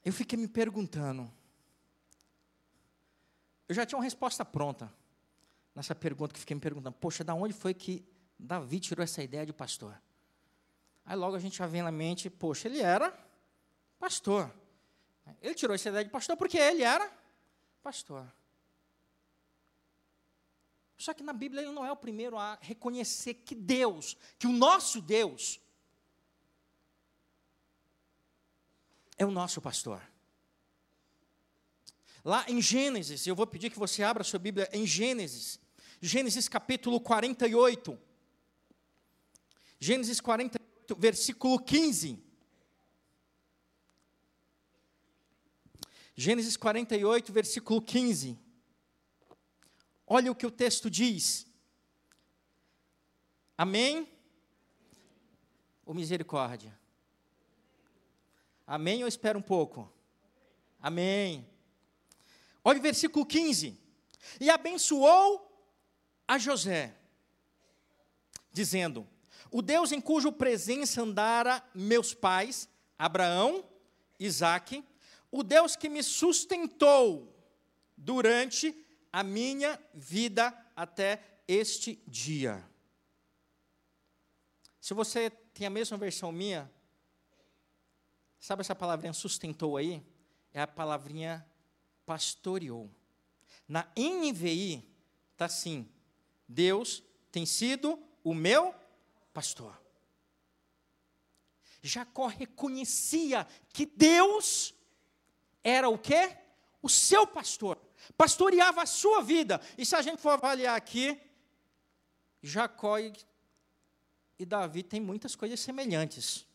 Eu 0.03 0.11
fiquei 0.11 0.37
me 0.37 0.47
perguntando. 0.47 1.31
Eu 3.67 3.75
já 3.75 3.85
tinha 3.85 3.97
uma 3.97 4.03
resposta 4.03 4.43
pronta 4.43 4.91
nessa 5.75 5.93
pergunta 5.93 6.33
que 6.33 6.39
fiquei 6.39 6.55
me 6.55 6.61
perguntando. 6.61 6.95
Poxa, 6.95 7.23
da 7.23 7.33
onde 7.33 7.53
foi 7.53 7.73
que 7.73 8.03
Davi 8.37 8.79
tirou 8.79 9.03
essa 9.03 9.21
ideia 9.21 9.45
de 9.45 9.53
pastor? 9.53 9.99
Aí 11.05 11.15
logo 11.15 11.35
a 11.35 11.39
gente 11.39 11.57
já 11.57 11.67
vem 11.67 11.83
na 11.83 11.91
mente, 11.91 12.29
poxa, 12.29 12.67
ele 12.67 12.81
era 12.81 13.15
pastor. 13.99 14.51
Ele 15.41 15.53
tirou 15.53 15.75
essa 15.75 15.89
ideia 15.89 16.03
de 16.03 16.09
pastor 16.09 16.35
porque 16.35 16.57
ele 16.57 16.83
era 16.83 17.11
pastor. 17.83 18.31
Só 20.97 21.13
que 21.13 21.23
na 21.23 21.33
Bíblia 21.33 21.61
ele 21.61 21.71
não 21.71 21.85
é 21.85 21.91
o 21.91 21.95
primeiro 21.95 22.37
a 22.37 22.57
reconhecer 22.61 23.35
que 23.35 23.53
Deus, 23.53 24.17
que 24.39 24.47
o 24.47 24.51
nosso 24.51 25.01
Deus, 25.01 25.59
é 29.17 29.25
o 29.25 29.31
nosso 29.31 29.61
pastor. 29.61 30.01
Lá 32.23 32.43
em 32.47 32.59
Gênesis, 32.61 33.27
eu 33.27 33.35
vou 33.35 33.45
pedir 33.45 33.69
que 33.69 33.77
você 33.77 34.01
abra 34.01 34.23
sua 34.23 34.39
Bíblia 34.39 34.67
em 34.73 34.85
Gênesis, 34.87 35.59
Gênesis 36.01 36.47
capítulo 36.47 36.99
48. 36.99 37.97
Gênesis 39.79 40.19
48, 40.19 40.64
versículo 40.97 41.59
15. 41.59 42.23
Gênesis 46.15 46.55
48, 46.55 47.33
versículo 47.33 47.81
15. 47.81 48.37
Olha 50.07 50.31
o 50.31 50.35
que 50.35 50.45
o 50.45 50.51
texto 50.51 50.89
diz. 50.89 51.47
Amém? 53.57 54.07
Ou 55.85 55.93
misericórdia? 55.93 56.77
Amém 58.67 59.03
ou 59.03 59.07
espera 59.07 59.37
um 59.37 59.41
pouco? 59.41 59.91
Amém. 60.79 61.47
Olha 62.63 62.79
o 62.79 62.81
versículo 62.81 63.25
15. 63.25 63.77
E 64.39 64.49
abençoou 64.49 65.51
a 66.27 66.37
José, 66.37 66.95
dizendo: 68.51 69.07
O 69.51 69.61
Deus 69.61 69.91
em 69.91 70.01
cuja 70.01 70.31
presença 70.31 71.01
andara 71.01 71.63
meus 71.73 72.13
pais, 72.13 72.69
Abraão, 72.97 73.63
Isaque, 74.19 74.83
o 75.31 75.43
Deus 75.43 75.75
que 75.75 75.89
me 75.89 76.03
sustentou 76.03 77.33
durante 77.95 78.75
a 79.11 79.23
minha 79.23 79.79
vida 79.93 80.53
até 80.75 81.21
este 81.47 82.01
dia. 82.07 82.63
Se 84.81 84.93
você 84.93 85.29
tem 85.29 85.67
a 85.67 85.69
mesma 85.69 85.97
versão 85.97 86.31
minha, 86.31 86.69
Sabe 88.45 88.61
essa 88.61 88.75
palavrinha 88.75 89.11
sustentou 89.11 89.75
aí? 89.75 90.05
É 90.53 90.61
a 90.61 90.67
palavrinha 90.67 91.43
pastoreou. 92.05 92.91
Na 93.67 93.87
NVI 93.97 94.87
está 95.31 95.45
assim: 95.45 95.89
Deus 96.47 97.01
tem 97.31 97.43
sido 97.43 97.99
o 98.23 98.35
meu 98.35 98.71
pastor. 99.35 99.77
Jacó 101.81 102.27
reconhecia 102.27 103.45
que 103.73 103.85
Deus 103.85 104.73
era 105.61 105.89
o 105.89 105.97
quê? 105.97 106.37
O 106.81 106.89
seu 106.89 107.27
pastor. 107.27 107.77
Pastoreava 108.17 108.81
a 108.81 108.85
sua 108.85 109.21
vida. 109.21 109.59
E 109.77 109.85
se 109.85 109.95
a 109.95 110.01
gente 110.01 110.21
for 110.21 110.29
avaliar 110.29 110.75
aqui, 110.77 111.19
Jacó 112.41 112.97
e, 112.97 113.11
e 114.39 114.45
Davi 114.45 114.83
têm 114.83 115.01
muitas 115.01 115.35
coisas 115.35 115.59
semelhantes. 115.59 116.47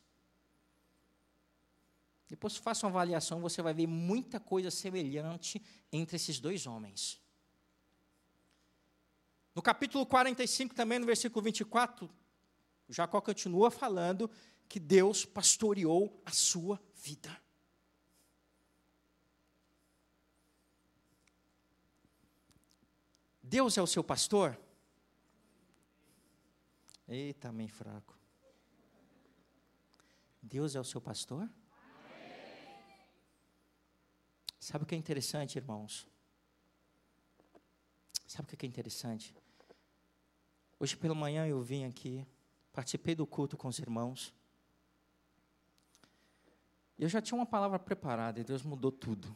Depois 2.29 2.57
faça 2.57 2.87
uma 2.87 2.93
avaliação, 2.93 3.41
você 3.41 3.61
vai 3.61 3.75
ver 3.75 3.89
muita 3.89 4.41
coisa 4.41 4.71
semelhante 4.71 5.61
entre 5.93 6.17
esses 6.17 6.41
dois 6.41 6.67
homens. 6.67 7.21
No 9.55 9.61
capítulo 9.61 10.07
45, 10.07 10.75
também 10.75 10.99
no 10.99 11.07
versículo 11.07 11.43
24, 11.43 12.09
Jacó 12.92 13.20
continua 13.20 13.70
falando 13.70 14.30
que 14.68 14.80
Deus 14.80 15.25
pastoreou 15.25 16.20
a 16.25 16.30
sua 16.30 16.80
vida. 16.94 17.40
Deus 23.42 23.76
é 23.76 23.82
o 23.82 23.87
seu 23.87 24.04
pastor? 24.04 24.56
Eita, 27.09 27.49
amém 27.49 27.66
fraco. 27.66 28.16
Deus 30.40 30.76
é 30.76 30.80
o 30.80 30.85
seu 30.85 31.00
pastor? 31.00 31.50
Sabe 34.61 34.85
o 34.85 34.87
que 34.87 34.94
é 34.94 34.99
interessante, 34.99 35.56
irmãos? 35.56 36.06
Sabe 38.26 38.54
o 38.54 38.56
que 38.56 38.64
é 38.64 38.68
interessante? 38.68 39.35
Hoje 40.78 40.97
pela 40.97 41.14
manhã 41.14 41.44
eu 41.47 41.61
vim 41.61 41.85
aqui, 41.85 42.25
participei 42.73 43.15
do 43.15 43.27
culto 43.27 43.57
com 43.57 43.69
os 43.69 43.79
irmãos. 43.79 44.35
Eu 46.99 47.09
já 47.09 47.21
tinha 47.21 47.39
uma 47.39 47.47
palavra 47.47 47.79
preparada 47.79 48.41
e 48.41 48.45
Deus 48.45 48.62
mudou 48.62 48.93
tudo. 48.93 49.35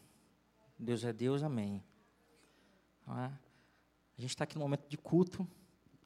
Deus 0.78 1.04
é 1.04 1.12
Deus, 1.12 1.42
amém. 1.42 1.82
É? 3.08 3.12
A 3.12 4.20
gente 4.20 4.30
está 4.30 4.44
aqui 4.44 4.54
no 4.54 4.60
momento 4.60 4.88
de 4.88 4.96
culto, 4.96 5.48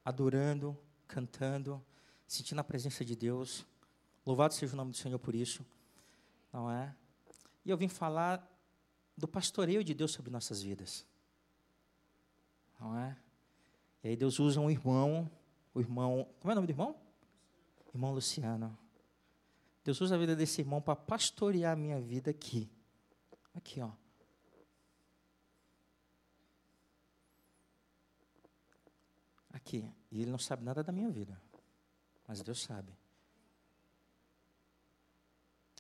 adorando, 0.05 0.79
cantando, 1.07 1.85
sentindo 2.27 2.61
a 2.61 2.65
presença 2.65 3.05
de 3.05 3.17
Deus. 3.17 3.67
Louvado 4.25 4.55
seja 4.55 4.75
o 4.75 4.77
nome 4.77 4.93
do 4.93 4.97
Senhor 4.97 5.19
por 5.19 5.35
isso. 5.35 5.65
Não 6.53 6.71
é? 6.71 6.95
E 7.65 7.71
eu 7.71 7.77
vim 7.77 7.89
falar 7.89 8.47
do 9.17 9.27
pastoreio 9.27 9.83
de 9.83 9.95
Deus 9.95 10.13
sobre 10.13 10.31
nossas 10.31 10.63
vidas. 10.63 11.05
Não 12.79 12.97
é? 12.97 13.17
E 14.03 14.09
aí 14.09 14.17
Deus 14.17 14.39
usa 14.39 14.61
um 14.61 14.71
irmão, 14.71 15.29
o 15.75 15.81
irmão, 15.81 16.29
como 16.41 16.51
é 16.51 16.53
o 16.53 16.55
nome 16.55 16.67
do 16.67 16.71
irmão? 16.71 16.97
Irmão 17.99 18.15
Luciano. 18.15 18.79
Deus 19.83 20.01
usa 20.01 20.15
a 20.15 20.19
vida 20.19 20.37
desse 20.37 20.61
irmão 20.61 20.81
para 20.81 20.95
pastorear 20.95 21.73
a 21.73 21.77
minha 21.77 22.01
vida 22.01 22.31
aqui. 22.31 22.71
Aqui, 23.53 23.81
ó. 23.81 23.91
Aqui. 29.53 29.93
E 30.13 30.23
ele 30.23 30.31
não 30.31 30.39
sabe 30.39 30.63
nada 30.63 30.85
da 30.85 30.93
minha 30.93 31.11
vida. 31.11 31.43
Mas 32.25 32.41
Deus 32.41 32.63
sabe. 32.63 32.97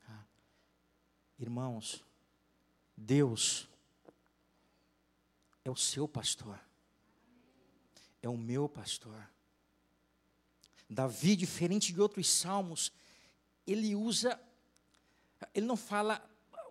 Ah. 0.08 0.24
Irmãos, 1.38 2.04
Deus 2.96 3.68
é 5.64 5.70
o 5.70 5.76
seu 5.76 6.08
pastor, 6.08 6.58
é 8.20 8.28
o 8.28 8.36
meu 8.36 8.68
pastor. 8.68 9.24
Davi, 10.88 11.36
diferente 11.36 11.92
de 11.92 12.00
outros 12.00 12.28
salmos, 12.28 12.92
ele 13.66 13.94
usa 13.94 14.40
Ele 15.54 15.66
não 15.66 15.76
fala, 15.76 16.22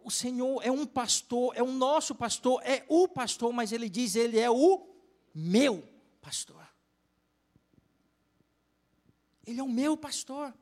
o 0.03 0.09
Senhor 0.09 0.62
é 0.63 0.71
um 0.71 0.86
pastor, 0.86 1.53
é 1.55 1.62
o 1.62 1.71
nosso 1.71 2.15
pastor, 2.15 2.62
é 2.63 2.86
o 2.88 3.07
pastor, 3.07 3.51
mas 3.53 3.71
ele 3.71 3.89
diz, 3.89 4.15
ele 4.15 4.39
é 4.39 4.50
o 4.50 4.88
meu 5.36 5.88
pastor. 6.21 6.65
Ele 9.45 9.59
é 9.59 9.63
o 9.63 9.69
meu 9.69 9.95
pastor. 9.95 10.53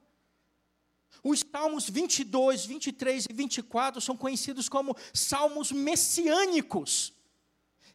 Os 1.24 1.40
salmos 1.40 1.90
22, 1.90 2.66
23 2.66 3.26
e 3.30 3.34
24 3.34 4.02
são 4.02 4.18
conhecidos 4.18 4.68
como 4.68 4.96
salmos 5.14 5.72
messiânicos. 5.72 7.14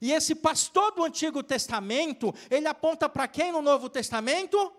E 0.00 0.12
esse 0.12 0.34
pastor 0.34 0.92
do 0.92 1.04
Antigo 1.04 1.42
Testamento, 1.42 2.34
ele 2.50 2.66
aponta 2.66 3.08
para 3.08 3.28
quem 3.28 3.52
no 3.52 3.60
Novo 3.60 3.88
Testamento? 3.88 4.72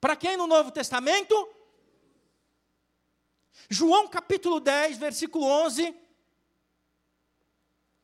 Para 0.00 0.16
quem 0.16 0.36
no 0.36 0.46
Novo 0.46 0.70
Testamento? 0.70 1.48
João 3.68 4.08
capítulo 4.08 4.60
10, 4.60 4.98
versículo 4.98 5.44
11, 5.44 5.94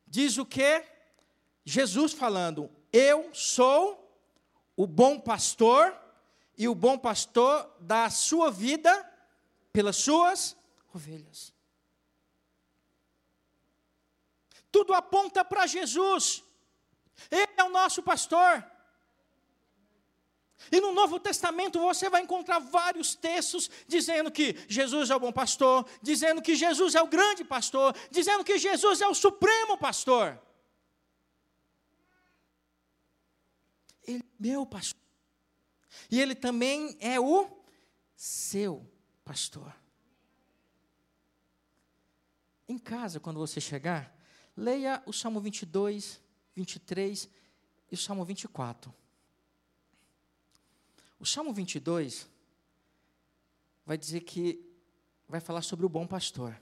diz 0.06 0.36
o 0.36 0.44
que? 0.44 0.84
Jesus 1.64 2.12
falando: 2.12 2.70
Eu 2.92 3.30
sou 3.32 4.00
o 4.76 4.86
bom 4.86 5.18
pastor, 5.20 5.96
e 6.58 6.68
o 6.68 6.74
bom 6.74 6.98
pastor 6.98 7.70
dá 7.80 8.04
a 8.04 8.10
sua 8.10 8.50
vida 8.50 8.92
pelas 9.72 9.96
suas 9.96 10.56
ovelhas. 10.92 11.52
Tudo 14.70 14.92
aponta 14.92 15.44
para 15.44 15.66
Jesus. 15.66 16.42
Ele 17.30 17.52
é 17.56 17.62
o 17.64 17.70
nosso 17.70 18.02
pastor. 18.02 18.64
E 20.70 20.80
no 20.80 20.92
Novo 20.92 21.18
Testamento 21.20 21.78
você 21.78 22.08
vai 22.08 22.22
encontrar 22.22 22.58
vários 22.58 23.14
textos 23.14 23.70
dizendo 23.86 24.30
que 24.30 24.56
Jesus 24.68 25.10
é 25.10 25.16
o 25.16 25.20
bom 25.20 25.32
pastor, 25.32 25.86
dizendo 26.02 26.42
que 26.42 26.54
Jesus 26.54 26.94
é 26.94 27.02
o 27.02 27.06
grande 27.06 27.44
pastor, 27.44 27.94
dizendo 28.10 28.44
que 28.44 28.58
Jesus 28.58 29.00
é 29.00 29.06
o 29.06 29.14
supremo 29.14 29.76
pastor. 29.76 30.40
Ele 34.06 34.22
é 34.22 34.26
meu 34.38 34.66
pastor. 34.66 35.00
E 36.10 36.20
ele 36.20 36.34
também 36.34 36.96
é 37.00 37.18
o 37.18 37.48
seu 38.14 38.86
pastor. 39.24 39.74
Em 42.68 42.78
casa, 42.78 43.20
quando 43.20 43.38
você 43.38 43.60
chegar, 43.60 44.14
Leia 44.56 45.02
o 45.04 45.12
Salmo 45.12 45.40
22, 45.40 46.20
23 46.54 47.28
e 47.90 47.94
o 47.94 47.98
Salmo 47.98 48.24
24. 48.24 48.94
O 51.24 51.26
Salmo 51.26 51.54
22 51.54 52.28
vai 53.86 53.96
dizer 53.96 54.20
que 54.20 54.62
vai 55.26 55.40
falar 55.40 55.62
sobre 55.62 55.86
o 55.86 55.88
bom 55.88 56.06
pastor. 56.06 56.54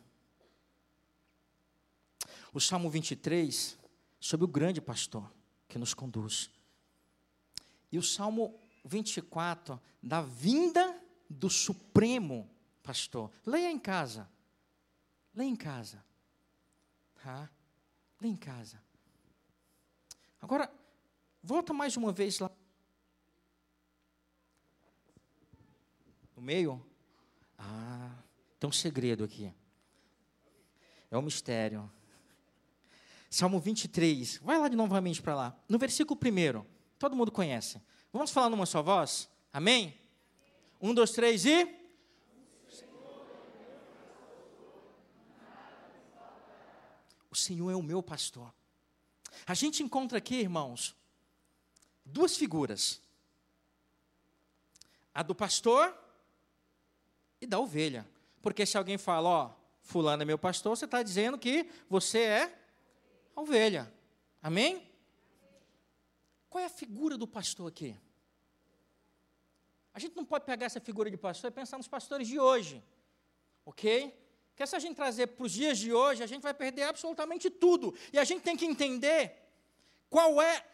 O 2.54 2.60
Salmo 2.60 2.88
23 2.88 3.76
sobre 4.20 4.44
o 4.44 4.48
grande 4.48 4.80
pastor 4.80 5.28
que 5.66 5.80
nos 5.80 5.94
conduz. 5.94 6.48
E 7.90 7.98
o 7.98 8.04
Salmo 8.04 8.56
24 8.84 9.80
da 10.00 10.22
vinda 10.22 10.96
do 11.28 11.50
supremo 11.50 12.48
pastor. 12.84 13.32
Leia 13.44 13.68
em 13.68 13.80
casa. 13.80 14.30
Leia 15.34 15.48
em 15.48 15.56
casa. 15.56 16.04
Tá? 17.20 17.50
Lê 18.20 18.28
em 18.28 18.36
casa. 18.36 18.80
Agora, 20.40 20.72
volta 21.42 21.72
mais 21.72 21.96
uma 21.96 22.12
vez 22.12 22.38
lá. 22.38 22.48
Meio? 26.42 26.84
Ah, 27.56 28.10
tem 28.58 28.68
um 28.68 28.72
segredo 28.72 29.22
aqui. 29.22 29.54
É 31.08 31.16
um 31.16 31.22
mistério. 31.22 31.88
Salmo 33.30 33.60
23. 33.60 34.38
Vai 34.38 34.58
lá 34.58 34.66
de 34.66 34.74
novamente 34.74 35.22
para 35.22 35.36
lá. 35.36 35.56
No 35.68 35.78
versículo 35.78 36.18
1. 36.18 36.66
Todo 36.98 37.14
mundo 37.14 37.30
conhece. 37.30 37.80
Vamos 38.12 38.32
falar 38.32 38.50
numa 38.50 38.66
só 38.66 38.82
voz? 38.82 39.30
Amém? 39.52 39.96
Um, 40.80 40.92
dois, 40.92 41.12
três 41.12 41.44
e. 41.46 41.64
O 47.30 47.36
Senhor 47.36 47.70
é 47.70 47.76
o 47.76 47.82
meu 47.84 48.02
pastor. 48.02 48.52
A 49.46 49.54
gente 49.54 49.80
encontra 49.80 50.18
aqui, 50.18 50.40
irmãos, 50.40 50.96
duas 52.04 52.36
figuras: 52.36 53.00
a 55.14 55.22
do 55.22 55.36
pastor 55.36 56.01
e 57.42 57.46
da 57.46 57.58
ovelha. 57.58 58.08
Porque 58.40 58.64
se 58.64 58.78
alguém 58.78 58.96
fala, 58.96 59.28
ó, 59.28 59.50
Fulano 59.82 60.22
é 60.22 60.24
meu 60.24 60.38
pastor, 60.38 60.76
você 60.76 60.84
está 60.84 61.02
dizendo 61.02 61.36
que 61.36 61.68
você 61.88 62.20
é 62.20 62.58
a 63.34 63.40
ovelha. 63.40 63.92
Amém? 64.40 64.88
Qual 66.48 66.62
é 66.62 66.66
a 66.66 66.70
figura 66.70 67.18
do 67.18 67.26
pastor 67.26 67.68
aqui? 67.68 67.96
A 69.92 69.98
gente 69.98 70.16
não 70.16 70.24
pode 70.24 70.44
pegar 70.44 70.66
essa 70.66 70.80
figura 70.80 71.10
de 71.10 71.16
pastor 71.16 71.50
e 71.50 71.54
pensar 71.54 71.76
nos 71.76 71.88
pastores 71.88 72.28
de 72.28 72.38
hoje. 72.38 72.82
Ok? 73.66 74.16
Porque 74.50 74.66
se 74.66 74.76
a 74.76 74.78
gente 74.78 74.96
trazer 74.96 75.28
para 75.28 75.44
os 75.44 75.52
dias 75.52 75.78
de 75.78 75.92
hoje, 75.92 76.22
a 76.22 76.26
gente 76.26 76.42
vai 76.42 76.54
perder 76.54 76.84
absolutamente 76.84 77.50
tudo. 77.50 77.94
E 78.12 78.18
a 78.18 78.24
gente 78.24 78.42
tem 78.42 78.56
que 78.56 78.64
entender 78.64 79.34
qual 80.08 80.40
é 80.40 80.64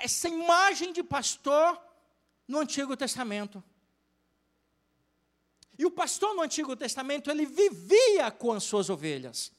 essa 0.00 0.28
imagem 0.28 0.92
de 0.92 1.02
pastor 1.02 1.80
no 2.48 2.58
Antigo 2.58 2.96
Testamento. 2.96 3.62
E 5.82 5.84
o 5.84 5.90
pastor 5.90 6.32
no 6.32 6.42
Antigo 6.42 6.76
Testamento, 6.76 7.28
ele 7.28 7.44
vivia 7.44 8.30
com 8.30 8.52
as 8.52 8.62
suas 8.62 8.88
ovelhas. 8.88 9.50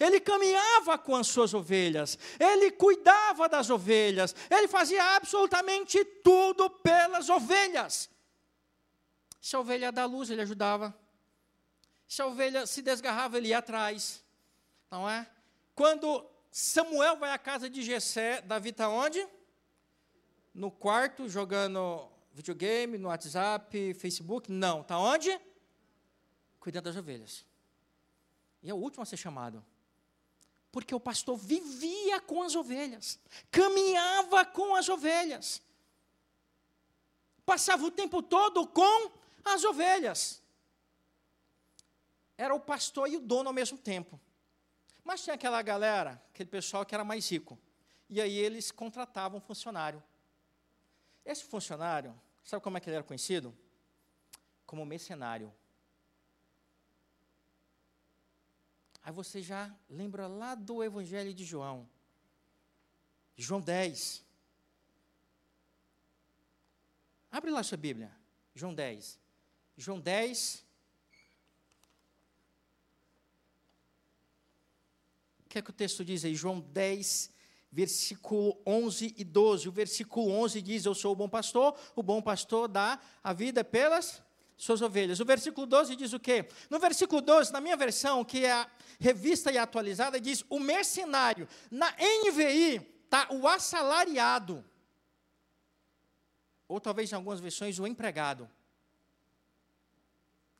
Ele 0.00 0.18
caminhava 0.18 0.98
com 0.98 1.14
as 1.14 1.28
suas 1.28 1.54
ovelhas, 1.54 2.18
ele 2.36 2.72
cuidava 2.72 3.48
das 3.48 3.70
ovelhas, 3.70 4.34
ele 4.50 4.66
fazia 4.66 5.14
absolutamente 5.14 6.04
tudo 6.04 6.68
pelas 6.68 7.28
ovelhas. 7.28 8.10
Se 9.40 9.54
a 9.54 9.60
ovelha 9.60 9.92
dá 9.92 10.04
luz, 10.04 10.30
ele 10.30 10.42
ajudava. 10.42 10.92
Se 12.08 12.20
a 12.22 12.26
ovelha 12.26 12.66
se 12.66 12.82
desgarrava, 12.82 13.38
ele 13.38 13.50
ia 13.50 13.58
atrás. 13.58 14.20
Não 14.90 15.08
é? 15.08 15.30
Quando 15.76 16.28
Samuel 16.50 17.18
vai 17.18 17.30
à 17.30 17.38
casa 17.38 17.70
de 17.70 17.82
Jessé, 17.82 18.42
Davi 18.42 18.70
está 18.70 18.88
onde? 18.88 19.24
No 20.52 20.72
quarto, 20.72 21.28
jogando 21.28 22.10
videogame, 22.32 22.98
no 22.98 23.10
WhatsApp, 23.10 23.94
Facebook? 23.94 24.50
Não. 24.50 24.80
Está 24.80 24.98
onde? 24.98 25.40
Cuidando 26.60 26.84
das 26.84 26.96
ovelhas. 26.96 27.44
E 28.62 28.70
é 28.70 28.74
o 28.74 28.76
último 28.76 29.02
a 29.02 29.06
ser 29.06 29.16
chamado. 29.16 29.64
Porque 30.70 30.94
o 30.94 31.00
pastor 31.00 31.36
vivia 31.36 32.20
com 32.20 32.42
as 32.42 32.54
ovelhas, 32.54 33.18
caminhava 33.50 34.44
com 34.44 34.74
as 34.74 34.88
ovelhas, 34.88 35.62
passava 37.46 37.84
o 37.84 37.90
tempo 37.90 38.22
todo 38.22 38.66
com 38.66 39.10
as 39.44 39.64
ovelhas 39.64 40.42
era 42.38 42.54
o 42.54 42.60
pastor 42.60 43.08
e 43.08 43.16
o 43.16 43.20
dono 43.20 43.48
ao 43.48 43.52
mesmo 43.52 43.76
tempo. 43.76 44.18
Mas 45.02 45.24
tinha 45.24 45.34
aquela 45.34 45.60
galera, 45.60 46.22
aquele 46.32 46.48
pessoal 46.48 46.86
que 46.86 46.94
era 46.94 47.02
mais 47.02 47.28
rico. 47.28 47.58
E 48.08 48.20
aí 48.20 48.38
eles 48.38 48.70
contratavam 48.70 49.38
um 49.38 49.40
funcionário. 49.40 50.02
Esse 51.24 51.42
funcionário, 51.44 52.18
sabe 52.44 52.62
como 52.62 52.78
é 52.78 52.80
que 52.80 52.88
ele 52.88 52.96
era 52.96 53.04
conhecido? 53.04 53.54
Como 54.64 54.86
mercenário. 54.86 55.52
Aí 59.08 59.14
você 59.14 59.40
já 59.40 59.74
lembra 59.88 60.26
lá 60.26 60.54
do 60.54 60.84
Evangelho 60.84 61.32
de 61.32 61.42
João. 61.42 61.88
João 63.38 63.58
10. 63.58 64.22
Abre 67.30 67.50
lá 67.50 67.62
sua 67.62 67.78
Bíblia. 67.78 68.14
João 68.54 68.74
10. 68.74 69.18
João 69.78 69.98
10, 69.98 70.62
O 75.38 75.48
que 75.48 75.58
é 75.58 75.62
que 75.62 75.70
o 75.70 75.72
texto 75.72 76.04
diz 76.04 76.22
aí? 76.26 76.34
João 76.34 76.60
10, 76.60 77.30
versículo 77.72 78.60
11 78.66 79.14
e 79.16 79.24
12. 79.24 79.70
O 79.70 79.72
versículo 79.72 80.30
11 80.32 80.60
diz: 80.60 80.84
Eu 80.84 80.94
sou 80.94 81.12
o 81.12 81.16
bom 81.16 81.30
pastor, 81.30 81.74
o 81.96 82.02
bom 82.02 82.20
pastor 82.20 82.68
dá 82.68 83.00
a 83.24 83.32
vida 83.32 83.64
pelas 83.64 84.22
suas 84.58 84.82
ovelhas. 84.82 85.20
O 85.20 85.24
versículo 85.24 85.66
12 85.66 85.94
diz 85.94 86.12
o 86.12 86.18
quê? 86.18 86.46
No 86.68 86.80
versículo 86.80 87.22
12, 87.22 87.52
na 87.52 87.60
minha 87.60 87.76
versão, 87.76 88.24
que 88.24 88.44
é 88.44 88.52
a 88.52 88.70
revista 88.98 89.52
e 89.52 89.56
atualizada, 89.56 90.20
diz: 90.20 90.44
O 90.50 90.58
mercenário. 90.58 91.48
Na 91.70 91.92
NVI, 91.92 92.84
está 93.04 93.28
o 93.30 93.46
assalariado. 93.46 94.62
Ou 96.66 96.80
talvez 96.80 97.10
em 97.10 97.14
algumas 97.14 97.40
versões, 97.40 97.78
o 97.78 97.86
empregado. 97.86 98.50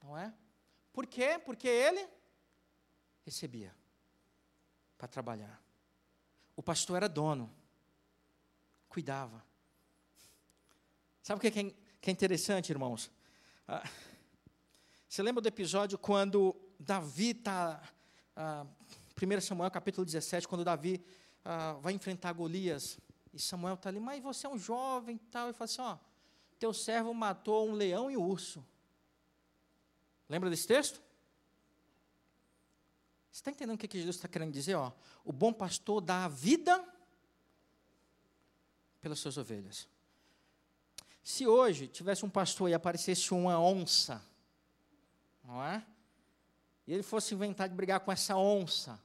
Não 0.03 0.17
é? 0.17 0.33
Por 0.93 1.05
quê? 1.05 1.39
Porque 1.45 1.69
ele 1.69 2.09
recebia 3.27 3.75
para 4.97 5.09
trabalhar. 5.09 5.61
O 6.57 6.63
pastor 6.63 6.99
era 6.99 7.09
dono, 7.09 7.53
cuidava. 8.89 9.45
Sabe 11.23 11.39
o 11.39 11.41
que 11.41 11.59
é, 11.59 11.71
que 12.01 12.11
é 12.11 12.11
interessante, 12.11 12.71
irmãos? 12.71 13.11
Ah, 13.71 13.87
você 15.07 15.23
lembra 15.23 15.43
do 15.43 15.47
episódio 15.47 15.99
quando 15.99 16.57
Davi 16.81 17.33
está. 17.33 17.83
Ah, 18.35 18.65
1 19.21 19.41
Samuel 19.43 19.71
capítulo 19.71 20.07
17, 20.07 20.49
quando 20.49 20.65
Davi 20.65 21.05
ah, 21.45 21.75
vai 21.75 21.93
enfrentar 21.93 22.33
Golias, 22.33 22.99
e 23.31 23.39
Samuel 23.39 23.75
está 23.75 23.91
ali, 23.91 24.01
mas 24.01 24.23
você 24.23 24.47
é 24.47 24.49
um 24.49 24.59
jovem 24.59 25.17
e 25.17 25.19
tal, 25.19 25.51
e 25.51 25.53
fala 25.53 25.67
assim: 25.67 25.83
ó, 25.83 25.99
teu 26.59 26.73
servo 26.73 27.13
matou 27.13 27.69
um 27.69 27.75
leão 27.75 28.11
e 28.11 28.17
um 28.17 28.27
urso. 28.27 28.65
Lembra 30.31 30.49
desse 30.49 30.67
texto? 30.67 31.03
Você 33.31 33.41
está 33.41 33.51
entendendo 33.51 33.77
o 33.77 33.79
que 33.79 33.99
Jesus 33.99 34.17
está 34.17 34.29
querendo 34.29 34.53
dizer? 34.53 34.77
Ó, 34.77 34.91
o 35.27 35.33
bom 35.33 35.53
pastor 35.53 36.01
dá 36.01 36.25
a 36.25 36.29
vida 36.29 36.83
pelas 39.03 39.19
suas 39.19 39.37
ovelhas. 39.37 39.87
Se 41.29 41.47
hoje 41.47 41.87
tivesse 41.89 42.25
um 42.25 42.31
pastor 42.31 42.71
e 42.71 42.75
aparecesse 42.75 43.35
uma 43.35 43.61
onça, 43.61 44.25
não 45.45 45.63
é? 45.63 45.85
E 46.87 46.95
ele 46.95 47.03
fosse 47.03 47.35
inventar 47.35 47.69
de 47.69 47.75
brigar 47.75 48.01
com 48.01 48.11
essa 48.11 48.35
onça, 48.35 48.99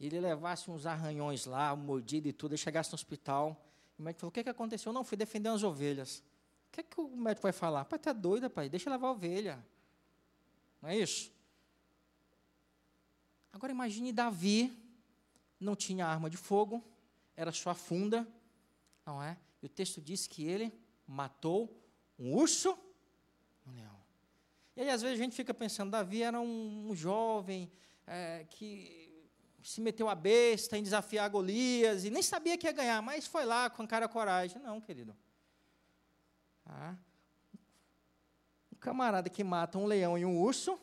e 0.00 0.06
ele 0.06 0.20
levasse 0.20 0.70
uns 0.70 0.86
arranhões 0.86 1.44
lá, 1.44 1.76
mordido 1.76 2.28
e 2.28 2.32
tudo, 2.32 2.54
e 2.54 2.58
chegasse 2.58 2.90
no 2.90 2.94
hospital, 2.94 3.62
o 3.98 4.02
médico 4.02 4.20
falou: 4.20 4.30
O 4.30 4.32
que, 4.32 4.42
que 4.42 4.48
aconteceu? 4.48 4.90
Não, 4.90 5.04
fui 5.04 5.18
defender 5.18 5.50
as 5.50 5.62
ovelhas. 5.62 6.20
O 6.68 6.72
que, 6.72 6.82
que 6.82 6.98
o 6.98 7.14
médico 7.14 7.42
vai 7.42 7.52
falar? 7.52 7.84
Pai, 7.84 7.98
tá 7.98 8.14
doido, 8.14 8.48
pai, 8.48 8.70
deixa 8.70 8.88
levar 8.88 9.08
a 9.08 9.12
ovelha. 9.12 9.62
Não 10.80 10.88
é 10.88 10.96
isso? 10.96 11.30
Agora 13.52 13.70
imagine 13.70 14.14
Davi, 14.14 14.74
não 15.60 15.76
tinha 15.76 16.06
arma 16.06 16.30
de 16.30 16.38
fogo, 16.38 16.82
era 17.36 17.52
só 17.52 17.68
a 17.68 17.74
funda, 17.74 18.26
não 19.04 19.22
é? 19.22 19.36
E 19.62 19.66
o 19.66 19.68
texto 19.68 20.00
diz 20.00 20.26
que 20.26 20.42
ele 20.42 20.87
matou 21.08 21.74
um 22.18 22.34
urso, 22.34 22.78
um 23.66 23.72
leão. 23.72 23.98
E 24.76 24.82
aí 24.82 24.90
às 24.90 25.00
vezes 25.00 25.18
a 25.18 25.22
gente 25.22 25.34
fica 25.34 25.54
pensando, 25.54 25.90
Davi 25.90 26.22
era 26.22 26.38
um, 26.38 26.90
um 26.90 26.94
jovem 26.94 27.72
é, 28.06 28.44
que 28.50 29.26
se 29.62 29.80
meteu 29.80 30.08
a 30.08 30.14
besta 30.14 30.76
em 30.76 30.82
desafiar 30.82 31.28
Golias 31.30 32.04
e 32.04 32.10
nem 32.10 32.22
sabia 32.22 32.56
que 32.56 32.66
ia 32.66 32.72
ganhar, 32.72 33.02
mas 33.02 33.26
foi 33.26 33.44
lá 33.44 33.68
com 33.68 33.86
cara 33.86 34.08
coragem. 34.08 34.60
Não, 34.62 34.80
querido. 34.80 35.16
Ah, 36.64 36.94
um 38.72 38.76
camarada 38.76 39.30
que 39.30 39.42
mata 39.42 39.78
um 39.78 39.86
leão 39.86 40.18
e 40.18 40.24
um 40.24 40.38
urso, 40.38 40.78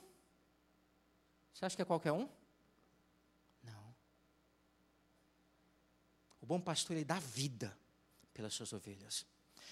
você 1.53 1.65
acha 1.65 1.75
que 1.75 1.81
é 1.81 1.85
qualquer 1.85 2.11
um? 2.11 2.27
Não. 3.63 3.95
O 6.41 6.45
bom 6.45 6.59
pastor, 6.59 6.95
ele 6.95 7.05
dá 7.05 7.19
vida 7.19 7.77
pelas 8.33 8.53
suas 8.53 8.73
ovelhas. 8.73 9.25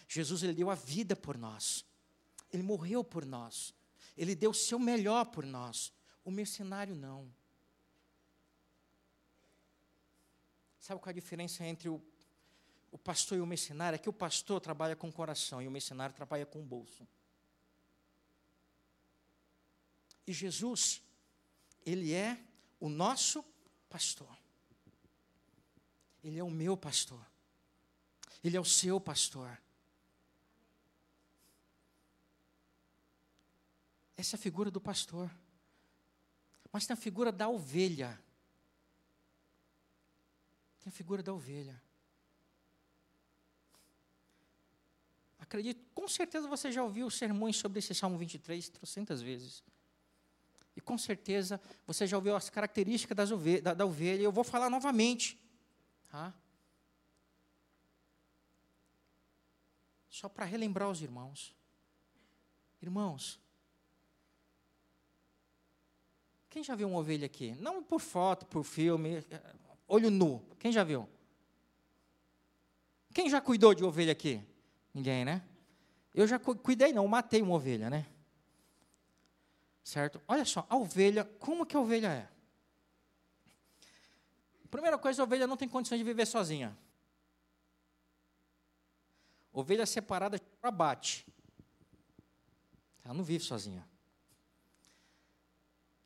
Jesus, 0.08 0.44
ele 0.44 0.54
deu 0.54 0.70
a 0.70 0.76
vida 0.76 1.16
por 1.16 1.38
nós. 1.38 1.86
Ele 2.52 2.64
morreu 2.64 3.04
por 3.04 3.26
nós. 3.26 3.74
Ele 4.16 4.36
deu 4.36 4.52
o 4.52 4.54
seu 4.54 4.78
melhor 4.78 5.26
por 5.26 5.46
nós. 5.46 5.92
O 6.24 6.32
mercenário 6.32 6.96
não. 6.96 7.34
Sabe 10.80 11.00
qual 11.00 11.10
é 11.10 11.12
a 11.12 11.14
diferença 11.14 11.66
entre 11.66 11.88
o, 11.88 12.02
o 12.92 12.98
pastor 12.98 13.38
e 13.38 13.42
o 13.42 13.46
mercenário? 13.46 13.96
É 13.96 14.00
que 14.00 14.10
o 14.10 14.14
pastor 14.14 14.60
trabalha 14.60 14.96
com 14.96 15.08
o 15.08 15.14
coração 15.14 15.62
e 15.62 15.68
o 15.68 15.72
mercenário 15.72 16.14
trabalha 16.14 16.46
com 16.46 16.60
o 16.60 16.66
bolso. 16.66 17.08
E 20.28 20.34
Jesus, 20.34 21.02
ele 21.86 22.14
é 22.14 22.38
o 22.80 22.90
nosso 22.90 23.44
pastor. 23.90 24.38
Ele 26.24 26.38
é 26.38 26.44
o 26.44 26.52
meu 26.52 26.78
pastor. 26.78 27.26
Ele 28.44 28.58
é 28.58 28.60
o 28.60 28.66
seu 28.66 29.00
pastor. 29.00 29.58
Essa 34.24 34.38
é 34.38 34.40
a 34.40 34.42
figura 34.42 34.72
do 34.72 34.80
pastor. 34.80 35.30
Mas 36.72 36.88
tem 36.88 36.94
a 36.94 36.98
figura 36.98 37.30
da 37.30 37.50
ovelha. 37.50 38.18
Tem 40.80 40.88
a 40.88 40.92
figura 40.92 41.22
da 41.22 41.34
ovelha. 41.34 41.84
Acredito, 45.38 45.84
com 45.94 46.08
certeza 46.08 46.48
você 46.48 46.72
já 46.72 46.82
ouviu 46.82 47.10
sermões 47.10 47.58
sobre 47.58 47.80
esse 47.80 47.94
Salmo 47.94 48.18
23 48.18 48.70
trocentas 48.70 49.22
vezes. 49.22 49.62
E 50.74 50.80
com 50.80 50.98
certeza 50.98 51.60
você 51.86 52.08
já 52.08 52.16
ouviu 52.16 52.34
as 52.34 52.50
características 52.50 53.18
das 53.18 53.30
ovelha, 53.30 53.62
da, 53.62 53.74
da 53.74 53.86
ovelha, 53.86 54.22
eu 54.22 54.32
vou 54.32 54.46
falar 54.46 54.70
novamente. 54.70 55.38
Tá? 56.08 56.34
Só 60.10 60.30
para 60.30 60.46
relembrar 60.46 60.90
os 60.90 61.02
irmãos. 61.02 61.54
Irmãos, 62.82 63.43
quem 66.54 66.64
já 66.64 66.76
viu 66.76 66.88
uma 66.88 67.00
ovelha 67.00 67.26
aqui? 67.26 67.56
Não 67.60 67.82
por 67.82 68.00
foto, 68.00 68.46
por 68.46 68.64
filme, 68.64 69.26
olho 69.88 70.12
nu. 70.12 70.40
Quem 70.60 70.72
já 70.72 70.84
viu? 70.84 71.10
Quem 73.12 73.28
já 73.28 73.42
cuidou 73.42 73.74
de 73.74 73.84
ovelha 73.84 74.12
aqui? 74.12 74.40
Ninguém, 74.94 75.26
né? 75.26 75.42
Eu 76.14 76.28
já 76.28 76.38
cuidei, 76.38 76.94
não, 76.94 77.08
matei 77.08 77.42
uma 77.42 77.56
ovelha, 77.56 77.90
né? 77.90 78.06
Certo? 79.84 80.22
Olha 80.28 80.46
só, 80.46 80.64
a 80.70 80.78
ovelha, 80.78 81.26
como 81.26 81.66
que 81.66 81.76
a 81.76 81.80
ovelha 81.80 82.10
é? 82.10 82.30
Primeira 84.70 85.00
coisa, 85.00 85.24
a 85.24 85.26
ovelha 85.26 85.48
não 85.48 85.58
tem 85.58 85.68
condições 85.68 85.98
de 85.98 86.04
viver 86.04 86.28
sozinha. 86.28 86.78
Ovelha 89.52 89.88
separada 89.88 90.40
abate. 90.62 91.26
Ela 93.04 93.16
não 93.16 93.24
vive 93.24 93.44
sozinha. 93.44 93.84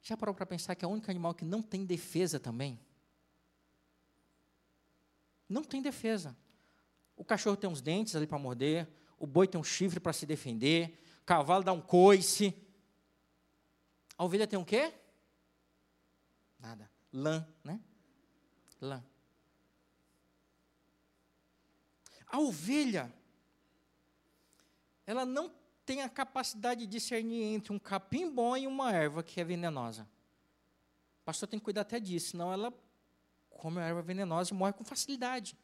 Já 0.08 0.15
parou 0.15 0.34
para 0.34 0.46
pensar 0.46 0.74
que 0.74 0.86
é 0.86 0.88
o 0.88 0.91
único 0.91 1.12
animal 1.12 1.34
que 1.34 1.43
não 1.43 1.62
tem 1.62 1.86
defesa 1.86 2.39
também? 2.39 2.80
Não 5.50 5.62
tem 5.62 5.82
defesa. 5.82 6.34
O 7.13 7.26
cachorro 7.26 7.58
tem 7.58 7.70
uns 7.70 7.82
dentes 7.82 8.15
ali 8.15 8.26
para 8.26 8.39
morder, 8.39 8.88
o 9.20 9.28
boi 9.28 9.50
tem 9.50 9.60
um 9.60 9.63
chifre 9.65 10.00
para 10.00 10.13
se 10.13 10.26
defender, 10.26 10.98
o 11.24 11.26
cavalo 11.26 11.62
dá 11.62 11.74
um 11.74 11.82
coice. 11.82 12.56
A 14.17 14.24
ovelha 14.24 14.48
tem 14.48 14.58
um 14.58 14.63
quê? 14.63 14.93
Nada. 16.58 16.89
Lã, 17.12 17.46
né? 17.62 17.78
Lã. 18.80 19.04
A 22.28 22.39
ovelha, 22.39 23.13
ela 25.06 25.26
não 25.26 25.54
tem 25.88 26.02
a 26.02 26.10
capacidade 26.10 26.82
de 26.82 26.88
discernir 26.88 27.41
entre 27.43 27.71
um 27.71 27.80
capim 27.80 28.30
bom 28.30 28.58
e 28.58 28.67
uma 28.67 28.91
erva 28.91 29.23
que 29.23 29.39
é 29.39 29.43
venenosa. 29.43 30.04
O 31.21 31.23
pastor 31.23 31.47
tem 31.47 31.58
que 31.58 31.63
cuidar 31.63 31.82
até 31.82 31.97
disso, 31.97 32.32
senão 32.32 32.52
ela 32.52 32.73
come 33.50 33.80
a 33.80 33.86
erva 33.86 34.02
venenosa 34.02 34.54
e 34.54 34.58
morre 34.58 34.73
com 34.73 34.84
facilidade. 34.84 35.58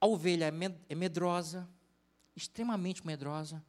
A 0.00 0.06
ovelha 0.06 0.46
é, 0.46 0.52
é 0.88 0.94
medrosa, 0.94 1.68
extremamente 2.36 3.04
medrosa. 3.04 3.64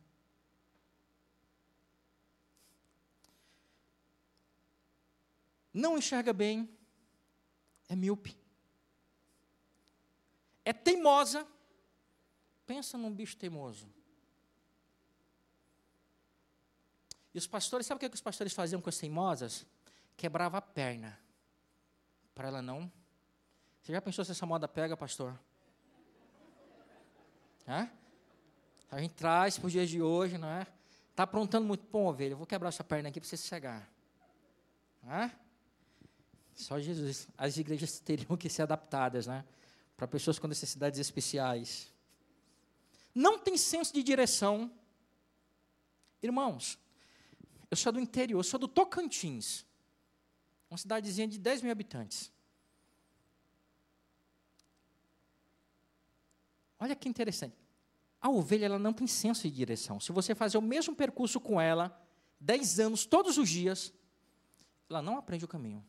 Não 5.74 5.98
enxerga 5.98 6.32
bem, 6.32 6.70
é 7.90 7.96
míope. 7.96 8.38
É 10.64 10.72
teimosa, 10.72 11.48
Pensa 12.68 12.98
num 12.98 13.10
bicho 13.10 13.38
teimoso. 13.38 13.88
E 17.38 17.40
os 17.40 17.46
pastores, 17.46 17.86
sabe 17.86 18.04
o 18.04 18.10
que, 18.10 18.16
os 18.16 18.20
pastores 18.20 18.52
faziam 18.52 18.82
com 18.82 18.90
as 18.90 18.98
teimosas? 18.98 19.64
Quebrava 20.16 20.58
a 20.58 20.62
perna. 20.62 21.20
Para 22.34 22.48
ela 22.48 22.64
não. 22.64 22.92
Você 23.80 23.92
já 23.92 24.02
pensou 24.02 24.26
se 24.26 24.32
essa 24.32 24.44
moda 24.44 24.68
pega, 24.68 24.98
pastor? 24.98 25.40
Hã? 27.68 27.88
A 28.90 29.00
gente 29.00 29.14
traz 29.14 29.56
para 29.56 29.68
os 29.68 29.72
dias 29.72 29.88
de 29.88 30.02
hoje, 30.02 30.36
não 30.40 30.48
é? 30.48 30.66
Está 31.12 31.22
aprontando 31.22 31.68
muito. 31.68 31.86
Pô, 31.86 32.10
ovelha, 32.10 32.34
eu 32.34 32.38
vou 32.38 32.48
quebrar 32.48 32.70
essa 32.70 32.84
perna 32.84 33.10
aqui 33.10 33.20
para 33.20 33.30
você 33.30 33.38
cegar. 33.38 33.88
Hã? 35.06 35.30
Só 36.56 36.80
Jesus. 36.80 37.28
As 37.38 37.56
igrejas 37.56 38.00
teriam 38.00 38.36
que 38.36 38.50
ser 38.50 38.64
adaptadas, 38.64 39.28
né? 39.28 39.46
Para 39.96 40.08
pessoas 40.08 40.40
com 40.40 40.48
necessidades 40.48 41.00
especiais 41.00 41.94
não 43.14 43.38
tem 43.38 43.56
senso 43.58 43.94
de 43.94 44.02
direção. 44.02 44.72
Irmãos, 46.20 46.80
eu 47.70 47.78
sou 47.78 47.92
do 47.92 48.00
interior, 48.00 48.40
eu 48.40 48.44
sou 48.44 48.60
do 48.60 48.68
Tocantins, 48.68 49.66
uma 50.70 50.78
cidadezinha 50.78 51.28
de 51.28 51.38
10 51.38 51.62
mil 51.62 51.72
habitantes. 51.72 52.32
Olha 56.80 56.96
que 56.96 57.10
interessante. 57.10 57.56
A 58.22 58.30
ovelha 58.30 58.66
ela 58.66 58.80
não 58.80 58.94
tem 58.94 59.08
senso 59.08 59.44
de 59.44 59.52
direção. 59.52 60.00
Se 60.00 60.12
você 60.12 60.34
fazer 60.36 60.58
o 60.58 60.62
mesmo 60.62 60.96
percurso 60.96 61.40
com 61.40 61.60
ela, 61.60 62.00
10 62.40 62.80
anos, 62.80 63.06
todos 63.06 63.38
os 63.38 63.50
dias, 63.50 63.94
ela 64.90 65.02
não 65.02 65.18
aprende 65.18 65.46
o 65.46 65.48
caminho. 65.48 65.84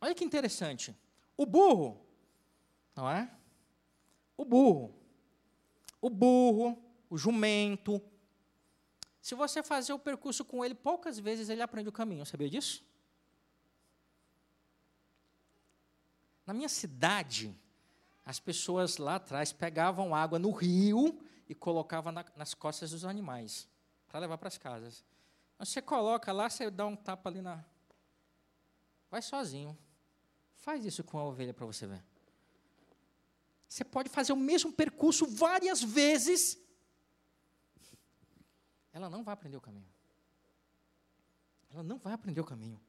Olha 0.00 0.14
que 0.14 0.24
interessante. 0.24 0.94
O 1.36 1.46
burro, 1.46 2.04
não 2.94 3.10
é? 3.10 3.30
O 4.36 4.44
burro. 4.44 4.94
O 6.00 6.10
burro, 6.10 6.82
o 7.08 7.16
jumento. 7.16 8.02
Se 9.24 9.34
você 9.34 9.62
fazer 9.62 9.94
o 9.94 9.98
percurso 9.98 10.44
com 10.44 10.62
ele, 10.62 10.74
poucas 10.74 11.18
vezes 11.18 11.48
ele 11.48 11.62
aprende 11.62 11.88
o 11.88 11.92
caminho. 11.92 12.26
Sabia 12.26 12.50
disso? 12.50 12.84
Na 16.44 16.52
minha 16.52 16.68
cidade, 16.68 17.58
as 18.22 18.38
pessoas 18.38 18.98
lá 18.98 19.14
atrás 19.14 19.50
pegavam 19.50 20.14
água 20.14 20.38
no 20.38 20.50
rio 20.50 21.18
e 21.48 21.54
colocavam 21.54 22.12
na, 22.12 22.22
nas 22.36 22.52
costas 22.52 22.90
dos 22.90 23.02
animais 23.02 23.66
para 24.08 24.20
levar 24.20 24.36
para 24.36 24.48
as 24.48 24.58
casas. 24.58 25.02
Você 25.58 25.80
coloca 25.80 26.30
lá, 26.30 26.50
você 26.50 26.70
dá 26.70 26.84
um 26.84 26.94
tapa 26.94 27.30
ali 27.30 27.40
na. 27.40 27.64
Vai 29.10 29.22
sozinho. 29.22 29.74
Faz 30.52 30.84
isso 30.84 31.02
com 31.02 31.16
a 31.16 31.24
ovelha 31.24 31.54
para 31.54 31.64
você 31.64 31.86
ver. 31.86 32.04
Você 33.66 33.84
pode 33.84 34.10
fazer 34.10 34.34
o 34.34 34.36
mesmo 34.36 34.70
percurso 34.70 35.26
várias 35.26 35.82
vezes. 35.82 36.58
Ela 38.94 39.10
não 39.10 39.24
vai 39.24 39.34
aprender 39.34 39.56
o 39.56 39.60
caminho. 39.60 39.88
Ela 41.72 41.82
não 41.82 41.98
vai 41.98 42.12
aprender 42.12 42.40
o 42.40 42.44
caminho. 42.44 42.80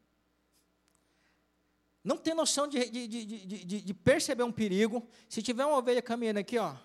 Não 2.04 2.16
tem 2.16 2.36
noção 2.36 2.68
de, 2.68 2.88
de, 2.88 3.08
de, 3.08 3.82
de, 3.82 3.94
perceber 3.96 4.44
um 4.44 4.52
perigo. 4.52 5.10
Se 5.28 5.42
tiver 5.42 5.66
uma 5.66 5.80
ovelha 5.80 6.04
caminhando 6.04 6.38
aqui, 6.38 6.60
ó, 6.60 6.78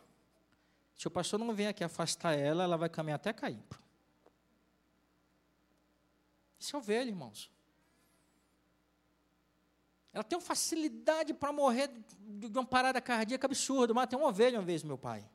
se 0.97 1.07
o 1.07 1.11
pastor 1.11 1.39
não 1.39 1.55
vem 1.55 1.67
aqui 1.67 1.85
afastar 1.85 2.33
ela, 2.33 2.65
ela 2.65 2.79
vai 2.79 2.89
caminhar 2.89 3.17
até 3.17 3.31
cair. 3.31 3.63
Isso 6.59 6.75
é 6.75 6.79
ovelha, 6.79 7.11
irmãos. 7.11 7.51
Ela 10.15 10.25
tem 10.25 10.39
uma 10.39 10.45
facilidade 10.45 11.35
para 11.35 11.53
morrer 11.53 11.89
de 11.89 12.47
uma 12.47 12.65
parada 12.65 12.99
cardíaca 13.03 13.47
absurda. 13.47 13.93
Matei 13.93 14.19
uma 14.19 14.29
ovelha 14.29 14.59
uma 14.59 14.65
vez, 14.65 14.83
meu 14.83 14.97
pai. 14.97 15.29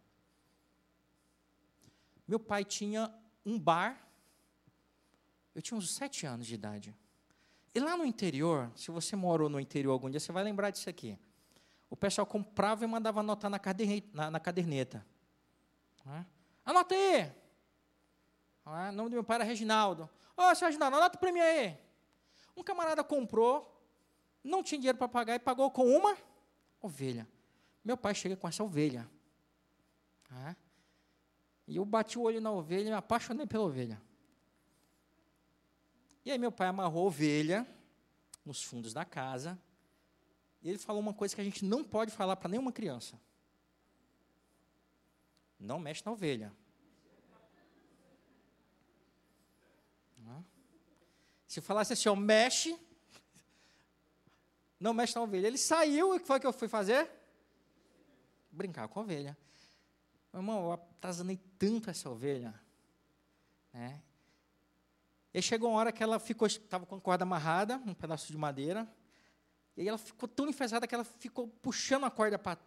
Meu 2.27 2.39
pai 2.39 2.65
tinha 2.65 3.13
um 3.45 3.59
bar. 3.59 4.01
Eu 5.53 5.61
tinha 5.61 5.77
uns 5.77 5.93
sete 5.93 6.25
anos 6.25 6.47
de 6.47 6.55
idade. 6.55 6.95
E 7.73 7.79
lá 7.79 7.95
no 7.95 8.05
interior, 8.05 8.71
se 8.75 8.89
você 8.89 9.15
morou 9.15 9.49
no 9.49 9.59
interior 9.59 9.91
algum 9.91 10.09
dia, 10.09 10.19
você 10.19 10.31
vai 10.31 10.43
lembrar 10.43 10.69
disso 10.69 10.89
aqui. 10.89 11.17
O 11.89 11.95
pessoal 11.95 12.25
comprava 12.25 12.83
e 12.83 12.87
mandava 12.87 13.19
anotar 13.19 13.49
na 13.49 13.59
caderneta. 13.59 14.07
Na, 14.13 14.31
na 14.31 14.39
caderneta. 14.39 15.05
É? 16.07 16.25
Anota 16.65 16.95
aí! 16.95 17.21
É? 17.21 17.33
O 18.65 18.91
nome 18.91 19.09
do 19.09 19.13
meu 19.13 19.23
pai 19.23 19.35
era 19.35 19.43
Reginaldo. 19.43 20.09
Ô, 20.35 20.41
oh, 20.41 20.55
seu 20.55 20.67
Reginaldo, 20.67 20.97
anota 20.97 21.17
para 21.17 21.31
mim 21.31 21.39
aí. 21.39 21.77
Um 22.55 22.63
camarada 22.63 23.03
comprou, 23.03 23.71
não 24.43 24.63
tinha 24.63 24.79
dinheiro 24.79 24.97
para 24.97 25.07
pagar 25.07 25.35
e 25.35 25.39
pagou 25.39 25.69
com 25.69 25.85
uma 25.85 26.17
ovelha. 26.81 27.27
Meu 27.83 27.97
pai 27.97 28.15
chega 28.15 28.35
com 28.35 28.47
essa 28.47 28.63
ovelha. 28.63 29.09
É? 30.47 30.55
E 31.67 31.77
eu 31.77 31.85
bati 31.85 32.19
o 32.19 32.21
olho 32.21 32.39
na 32.39 32.51
ovelha 32.51 32.87
e 32.87 32.89
me 32.89 32.93
apaixonei 32.93 33.47
pela 33.47 33.63
ovelha. 33.63 34.01
E 36.23 36.31
aí 36.31 36.37
meu 36.37 36.51
pai 36.51 36.67
amarrou 36.67 37.03
a 37.03 37.07
ovelha 37.07 37.67
nos 38.45 38.63
fundos 38.63 38.93
da 38.93 39.05
casa. 39.05 39.59
E 40.61 40.69
ele 40.69 40.77
falou 40.77 41.01
uma 41.01 41.13
coisa 41.13 41.35
que 41.35 41.41
a 41.41 41.43
gente 41.43 41.63
não 41.63 41.83
pode 41.83 42.11
falar 42.11 42.35
para 42.35 42.49
nenhuma 42.49 42.71
criança. 42.71 43.19
Não 45.59 45.79
mexe 45.79 46.03
na 46.05 46.11
ovelha. 46.11 46.53
Se 51.55 51.61
falasse 51.61 51.93
assim, 51.93 52.09
ó, 52.09 52.15
mexe, 52.17 52.77
não 54.77 54.93
mexe 54.93 55.15
na 55.15 55.21
ovelha. 55.21 55.47
Ele 55.47 55.57
saiu 55.57 56.13
e 56.13 56.17
o 56.17 56.19
que 56.19 56.27
foi 56.27 56.37
que 56.37 56.45
eu 56.45 56.51
fui 56.51 56.67
fazer? 56.67 57.09
Brincar 58.51 58.89
com 58.89 58.99
a 58.99 59.03
ovelha. 59.03 59.37
Meu 60.35 60.41
irmão, 60.41 60.65
eu 60.65 60.71
atazanei 60.73 61.39
tanto 61.57 61.89
essa 61.89 62.09
ovelha. 62.09 62.53
Né? 63.71 64.03
E 65.33 65.41
chegou 65.41 65.69
uma 65.69 65.79
hora 65.79 65.93
que 65.93 66.03
ela 66.03 66.19
ficou, 66.19 66.45
estava 66.45 66.85
com 66.85 66.95
a 66.95 66.99
corda 66.99 67.23
amarrada, 67.23 67.77
um 67.85 67.93
pedaço 67.93 68.29
de 68.29 68.37
madeira. 68.37 68.85
E 69.77 69.81
aí 69.81 69.87
ela 69.87 69.97
ficou 69.97 70.27
tão 70.27 70.49
enfesada 70.49 70.85
que 70.85 70.93
ela 70.93 71.05
ficou 71.05 71.47
puxando 71.47 72.05
a 72.05 72.11
corda 72.11 72.37
para 72.37 72.59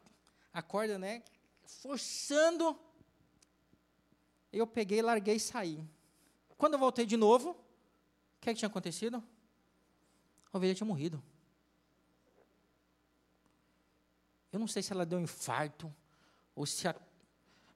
a 0.51 0.63
corda, 0.63 0.99
né? 0.99 1.23
Forçando. 1.63 2.75
Eu 4.51 4.67
peguei, 4.67 5.03
larguei 5.03 5.37
e 5.37 5.41
saí. 5.41 5.87
Quando 6.57 6.73
eu 6.73 6.79
voltei 6.79 7.05
de 7.05 7.19
novo, 7.19 7.51
o 7.51 7.57
que, 8.41 8.49
é 8.49 8.55
que 8.55 8.61
tinha 8.61 8.69
acontecido? 8.71 9.23
A 10.51 10.57
ovelha 10.57 10.75
tinha 10.75 10.87
morrido. 10.87 11.23
Eu 14.51 14.59
não 14.59 14.67
sei 14.67 14.83
se 14.83 14.91
ela 14.91 15.05
deu 15.05 15.19
um 15.19 15.23
infarto 15.23 15.95
ou 16.55 16.65
se 16.65 16.89
a, 16.89 16.97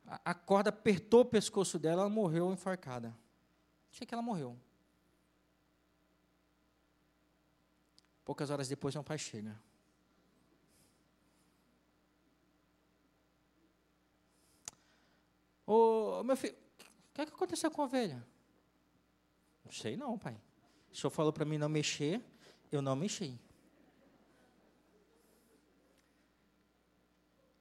a, 0.06 0.34
corda 0.34 0.70
apertou 0.70 1.20
o 1.20 1.24
pescoço 1.24 1.78
dela, 1.78 2.02
ela 2.02 2.10
morreu 2.10 2.52
enforcada. 2.52 3.16
Achei 3.90 4.06
que 4.06 4.14
ela 4.14 4.22
morreu. 4.22 4.58
Poucas 8.24 8.50
horas 8.50 8.68
depois, 8.68 8.94
meu 8.94 9.04
pai 9.04 9.18
chega. 9.18 9.58
Ô, 15.66 16.22
meu 16.22 16.36
filho, 16.36 16.54
o 16.54 17.14
que, 17.14 17.20
é 17.20 17.26
que 17.26 17.32
aconteceu 17.32 17.70
com 17.70 17.82
a 17.82 17.84
ovelha? 17.84 18.26
Não 19.64 19.72
sei 19.72 19.96
não, 19.96 20.18
pai. 20.18 20.40
O 20.90 20.96
senhor 20.96 21.10
falou 21.10 21.32
para 21.32 21.44
mim 21.44 21.56
não 21.56 21.68
mexer, 21.68 22.22
eu 22.70 22.82
não 22.82 22.94
mexi. 22.94 23.38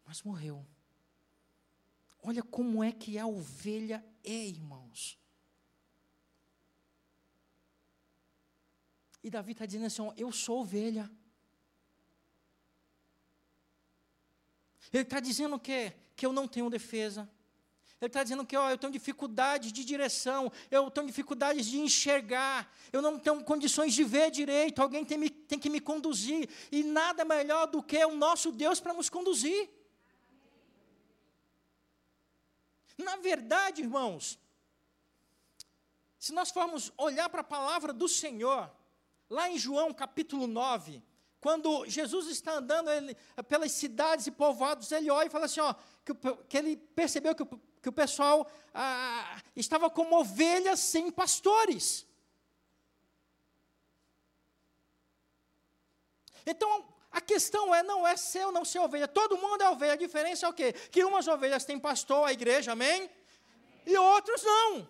Mas 0.05 0.21
morreu. 0.23 0.65
Olha 2.21 2.43
como 2.43 2.83
é 2.83 2.91
que 2.91 3.17
a 3.17 3.25
ovelha 3.25 4.05
é, 4.23 4.47
irmãos. 4.47 5.17
E 9.23 9.29
Davi 9.29 9.51
está 9.53 9.65
dizendo 9.65 9.85
assim: 9.85 10.01
ó, 10.01 10.13
eu 10.15 10.31
sou 10.31 10.61
ovelha. 10.61 11.09
Ele 14.93 15.03
está 15.03 15.19
dizendo 15.19 15.59
que, 15.59 15.93
que 16.15 16.25
eu 16.25 16.33
não 16.33 16.47
tenho 16.47 16.69
defesa. 16.69 17.29
Ele 17.99 18.07
está 18.07 18.23
dizendo 18.23 18.45
que 18.45 18.57
ó, 18.57 18.69
eu 18.69 18.77
tenho 18.79 18.91
dificuldade 18.91 19.71
de 19.71 19.85
direção, 19.85 20.51
eu 20.71 20.89
tenho 20.89 21.05
dificuldades 21.05 21.67
de 21.67 21.79
enxergar, 21.79 22.71
eu 22.91 22.99
não 22.99 23.19
tenho 23.19 23.43
condições 23.43 23.93
de 23.93 24.03
ver 24.03 24.31
direito, 24.31 24.81
alguém 24.81 25.05
tem, 25.05 25.29
tem 25.29 25.59
que 25.59 25.69
me 25.69 25.79
conduzir. 25.79 26.49
E 26.71 26.83
nada 26.83 27.23
melhor 27.23 27.67
do 27.67 27.81
que 27.81 28.03
o 28.03 28.15
nosso 28.15 28.51
Deus 28.51 28.79
para 28.79 28.93
nos 28.93 29.07
conduzir. 29.07 29.69
Na 32.97 33.15
verdade, 33.17 33.81
irmãos, 33.81 34.37
se 36.19 36.33
nós 36.33 36.51
formos 36.51 36.91
olhar 36.97 37.29
para 37.29 37.41
a 37.41 37.43
palavra 37.43 37.91
do 37.91 38.07
Senhor, 38.07 38.69
Lá 39.31 39.49
em 39.49 39.57
João 39.57 39.93
capítulo 39.93 40.45
9, 40.45 41.01
quando 41.39 41.85
Jesus 41.85 42.27
está 42.27 42.55
andando 42.55 42.91
ele, 42.91 43.15
pelas 43.47 43.71
cidades 43.71 44.27
e 44.27 44.31
povoados, 44.31 44.91
ele 44.91 45.09
olha 45.09 45.27
e 45.27 45.29
fala 45.29 45.45
assim: 45.45 45.61
ó, 45.61 45.73
que, 46.03 46.13
que 46.49 46.57
ele 46.57 46.75
percebeu 46.75 47.33
que 47.33 47.43
o, 47.43 47.61
que 47.81 47.87
o 47.87 47.93
pessoal 47.93 48.45
ah, 48.73 49.41
estava 49.55 49.89
como 49.89 50.19
ovelhas 50.19 50.81
sem 50.81 51.09
pastores. 51.09 52.05
Então, 56.45 56.85
a 57.11 57.19
questão 57.19 57.75
é, 57.75 57.83
não 57.83 58.07
é 58.07 58.15
ser 58.15 58.45
ou 58.45 58.51
não 58.51 58.63
ser 58.63 58.79
ovelha. 58.79 59.07
Todo 59.07 59.37
mundo 59.37 59.61
é 59.61 59.69
ovelha. 59.69 59.93
A 59.93 59.97
diferença 59.97 60.45
é 60.45 60.49
o 60.49 60.53
quê? 60.53 60.71
Que 60.71 61.03
umas 61.03 61.27
ovelhas 61.27 61.65
têm 61.65 61.77
pastor, 61.77 62.25
a 62.25 62.31
igreja, 62.31 62.71
amém? 62.71 63.01
amém. 63.01 63.09
E 63.85 63.97
outros 63.97 64.41
não. 64.43 64.87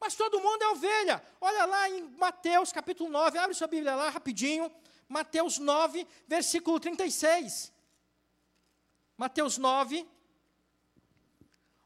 Mas 0.00 0.14
todo 0.14 0.40
mundo 0.40 0.62
é 0.62 0.68
ovelha. 0.68 1.22
Olha 1.40 1.64
lá 1.66 1.90
em 1.90 2.02
Mateus 2.16 2.72
capítulo 2.72 3.10
9, 3.10 3.36
abre 3.36 3.54
sua 3.54 3.66
Bíblia 3.66 3.96
lá 3.96 4.08
rapidinho. 4.10 4.72
Mateus 5.08 5.58
9, 5.58 6.06
versículo 6.28 6.78
36. 6.78 7.72
Mateus 9.18 9.58
9. 9.58 10.08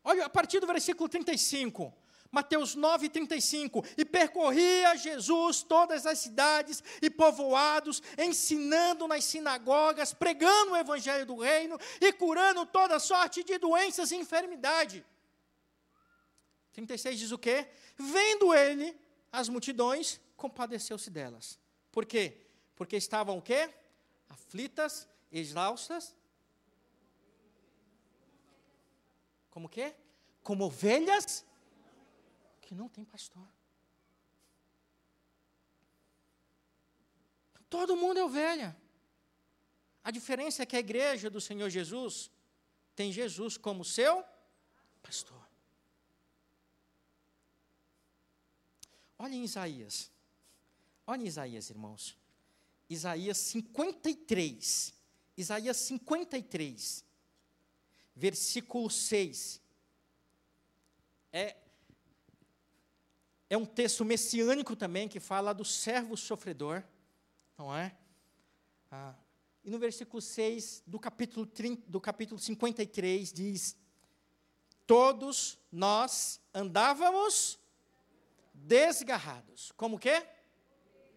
Olha, 0.04 0.26
a 0.26 0.30
partir 0.30 0.60
do 0.60 0.66
versículo 0.66 1.08
35. 1.08 1.92
Mateus 2.34 2.74
9, 2.74 3.08
35. 3.08 3.84
E 3.96 4.04
percorria 4.04 4.96
Jesus 4.96 5.62
todas 5.62 6.04
as 6.04 6.18
cidades 6.18 6.82
e 7.00 7.08
povoados, 7.08 8.02
ensinando 8.18 9.06
nas 9.06 9.24
sinagogas, 9.24 10.12
pregando 10.12 10.72
o 10.72 10.76
evangelho 10.76 11.24
do 11.24 11.36
reino 11.36 11.78
e 12.00 12.12
curando 12.12 12.66
toda 12.66 12.98
sorte 12.98 13.44
de 13.44 13.56
doenças 13.56 14.10
e 14.10 14.16
enfermidade. 14.16 15.06
36 16.72 17.18
diz 17.20 17.30
o 17.30 17.38
quê? 17.38 17.68
Vendo 17.96 18.52
ele 18.52 18.98
as 19.30 19.48
multidões, 19.48 20.20
compadeceu-se 20.36 21.08
delas. 21.08 21.56
Por 21.92 22.04
quê? 22.04 22.36
Porque 22.74 22.96
estavam 22.96 23.38
o 23.38 23.42
quê? 23.42 23.72
Aflitas, 24.28 25.06
exaustas. 25.30 26.16
Como 29.50 29.68
quê? 29.68 29.94
Como 30.42 30.64
ovelhas 30.64 31.44
que 32.74 32.76
não 32.76 32.88
tem 32.88 33.04
pastor. 33.04 33.46
Todo 37.70 37.96
mundo 37.96 38.18
é 38.18 38.24
ovelha. 38.24 38.76
A 40.02 40.10
diferença 40.10 40.62
é 40.62 40.66
que 40.66 40.76
a 40.76 40.80
igreja 40.80 41.30
do 41.30 41.40
Senhor 41.40 41.70
Jesus 41.70 42.30
tem 42.96 43.12
Jesus 43.12 43.56
como 43.56 43.84
seu 43.84 44.24
pastor. 45.02 45.42
olhem 49.18 49.44
Isaías. 49.44 50.10
Olhem 51.06 51.26
Isaías, 51.26 51.70
irmãos. 51.70 52.18
Isaías 52.90 53.38
53. 53.38 54.92
Isaías 55.36 55.76
53, 55.76 57.04
versículo 58.14 58.90
6. 58.90 59.60
É, 61.32 61.56
é 63.48 63.56
um 63.56 63.64
texto 63.64 64.04
messiânico 64.04 64.74
também 64.74 65.08
que 65.08 65.20
fala 65.20 65.52
do 65.52 65.64
servo 65.64 66.16
sofredor, 66.16 66.82
não 67.56 67.74
é? 67.74 67.96
Ah, 68.90 69.14
e 69.64 69.70
no 69.70 69.78
versículo 69.78 70.20
6 70.20 70.82
do 70.86 70.98
capítulo, 70.98 71.46
30, 71.46 71.90
do 71.90 72.00
capítulo 72.00 72.38
53 72.38 73.32
diz: 73.32 73.76
Todos 74.86 75.58
nós 75.72 76.40
andávamos 76.52 77.58
desgarrados. 78.52 79.72
Como 79.72 79.98
que? 79.98 80.26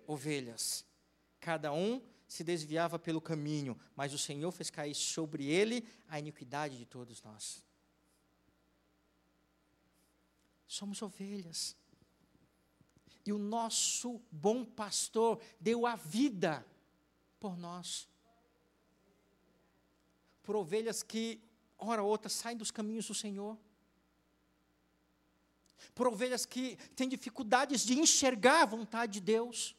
Ovelhas. 0.05 0.85
Cada 1.39 1.73
um 1.73 2.01
se 2.27 2.43
desviava 2.43 2.97
pelo 2.97 3.21
caminho, 3.21 3.79
mas 3.95 4.13
o 4.13 4.17
Senhor 4.17 4.51
fez 4.51 4.69
cair 4.69 4.95
sobre 4.95 5.45
ele 5.45 5.87
a 6.07 6.19
iniquidade 6.19 6.77
de 6.77 6.85
todos 6.85 7.21
nós. 7.21 7.63
Somos 10.67 11.01
ovelhas. 11.01 11.75
E 13.27 13.33
o 13.33 13.37
nosso 13.37 14.21
bom 14.31 14.63
pastor 14.63 15.37
deu 15.59 15.85
a 15.85 15.97
vida 15.97 16.65
por 17.41 17.57
nós. 17.57 18.07
Por 20.41 20.55
ovelhas 20.55 21.03
que, 21.03 21.41
hora 21.77 22.01
ou 22.01 22.09
outra, 22.09 22.29
saem 22.29 22.55
dos 22.55 22.71
caminhos 22.71 23.05
do 23.07 23.13
Senhor. 23.13 23.57
Por 25.93 26.07
ovelhas 26.07 26.45
que 26.45 26.77
têm 26.95 27.09
dificuldades 27.09 27.85
de 27.85 27.99
enxergar 27.99 28.61
a 28.61 28.65
vontade 28.65 29.13
de 29.13 29.21
Deus 29.21 29.75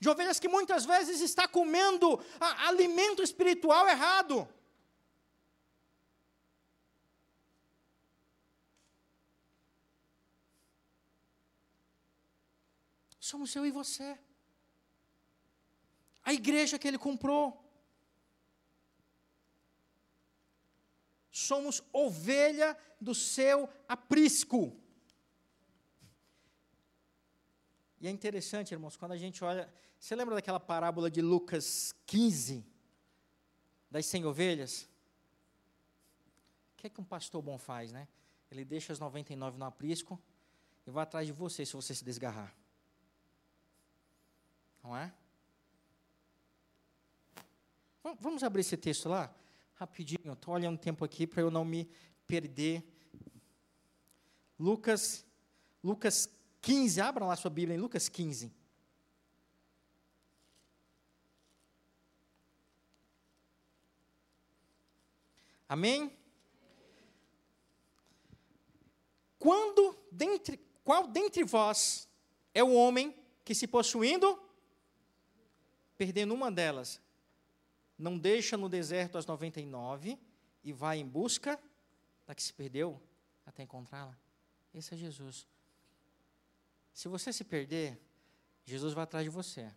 de 0.00 0.08
ovelhas 0.08 0.38
que 0.38 0.48
muitas 0.48 0.84
vezes 0.84 1.20
está 1.20 1.48
comendo 1.48 2.20
alimento 2.40 3.22
espiritual 3.22 3.88
errado. 3.88 4.48
Somos 13.30 13.54
eu 13.54 13.66
e 13.66 13.70
você. 13.70 14.18
A 16.22 16.32
igreja 16.32 16.78
que 16.78 16.88
ele 16.88 16.96
comprou. 17.06 17.44
Somos 21.30 21.82
ovelha 21.92 22.76
do 22.98 23.14
seu 23.14 23.68
aprisco. 23.86 24.74
E 28.00 28.08
é 28.08 28.10
interessante, 28.10 28.72
irmãos, 28.72 28.96
quando 28.96 29.12
a 29.12 29.18
gente 29.18 29.44
olha. 29.44 29.70
Você 30.00 30.16
lembra 30.16 30.34
daquela 30.36 30.60
parábola 30.60 31.10
de 31.10 31.20
Lucas 31.20 31.94
15? 32.06 32.64
Das 33.90 34.06
100 34.06 34.24
ovelhas? 34.24 34.88
O 36.72 36.76
que 36.78 36.86
é 36.86 36.90
que 36.90 37.00
um 37.00 37.04
pastor 37.04 37.42
bom 37.42 37.58
faz, 37.58 37.92
né? 37.92 38.08
Ele 38.50 38.64
deixa 38.64 38.90
as 38.90 38.98
99 38.98 39.58
no 39.58 39.66
aprisco 39.66 40.18
e 40.86 40.90
vai 40.90 41.02
atrás 41.02 41.26
de 41.26 41.32
você 41.32 41.66
se 41.66 41.74
você 41.74 41.94
se 41.94 42.04
desgarrar. 42.04 42.56
Não 44.88 44.96
é? 44.96 45.12
Vamos 48.18 48.42
abrir 48.42 48.62
esse 48.62 48.74
texto 48.74 49.06
lá? 49.06 49.30
Rapidinho, 49.74 50.32
estou 50.32 50.54
olhando 50.54 50.78
tempo 50.78 51.04
aqui 51.04 51.26
para 51.26 51.42
eu 51.42 51.50
não 51.50 51.62
me 51.62 51.86
perder. 52.26 52.82
Lucas, 54.58 55.26
Lucas 55.84 56.30
15, 56.62 57.02
abram 57.02 57.26
lá 57.26 57.36
sua 57.36 57.50
Bíblia 57.50 57.76
em 57.76 57.78
Lucas 57.78 58.08
15. 58.08 58.50
Amém? 65.68 66.16
Quando 69.38 69.98
dentre, 70.10 70.58
qual 70.82 71.06
dentre 71.06 71.44
vós 71.44 72.08
é 72.54 72.64
o 72.64 72.72
homem 72.72 73.14
que 73.44 73.54
se 73.54 73.66
possuindo, 73.66 74.47
perdendo 75.98 76.32
uma 76.32 76.50
delas, 76.50 77.02
não 77.98 78.16
deixa 78.16 78.56
no 78.56 78.68
deserto 78.68 79.18
as 79.18 79.26
99 79.26 80.16
e 80.62 80.72
vai 80.72 80.98
em 80.98 81.06
busca 81.06 81.60
da 82.24 82.34
que 82.34 82.42
se 82.42 82.52
perdeu 82.54 83.02
até 83.44 83.64
encontrá-la? 83.64 84.16
Esse 84.72 84.94
é 84.94 84.96
Jesus. 84.96 85.46
Se 86.94 87.08
você 87.08 87.32
se 87.32 87.42
perder, 87.42 88.00
Jesus 88.64 88.94
vai 88.94 89.02
atrás 89.04 89.24
de 89.24 89.30
você. 89.30 89.68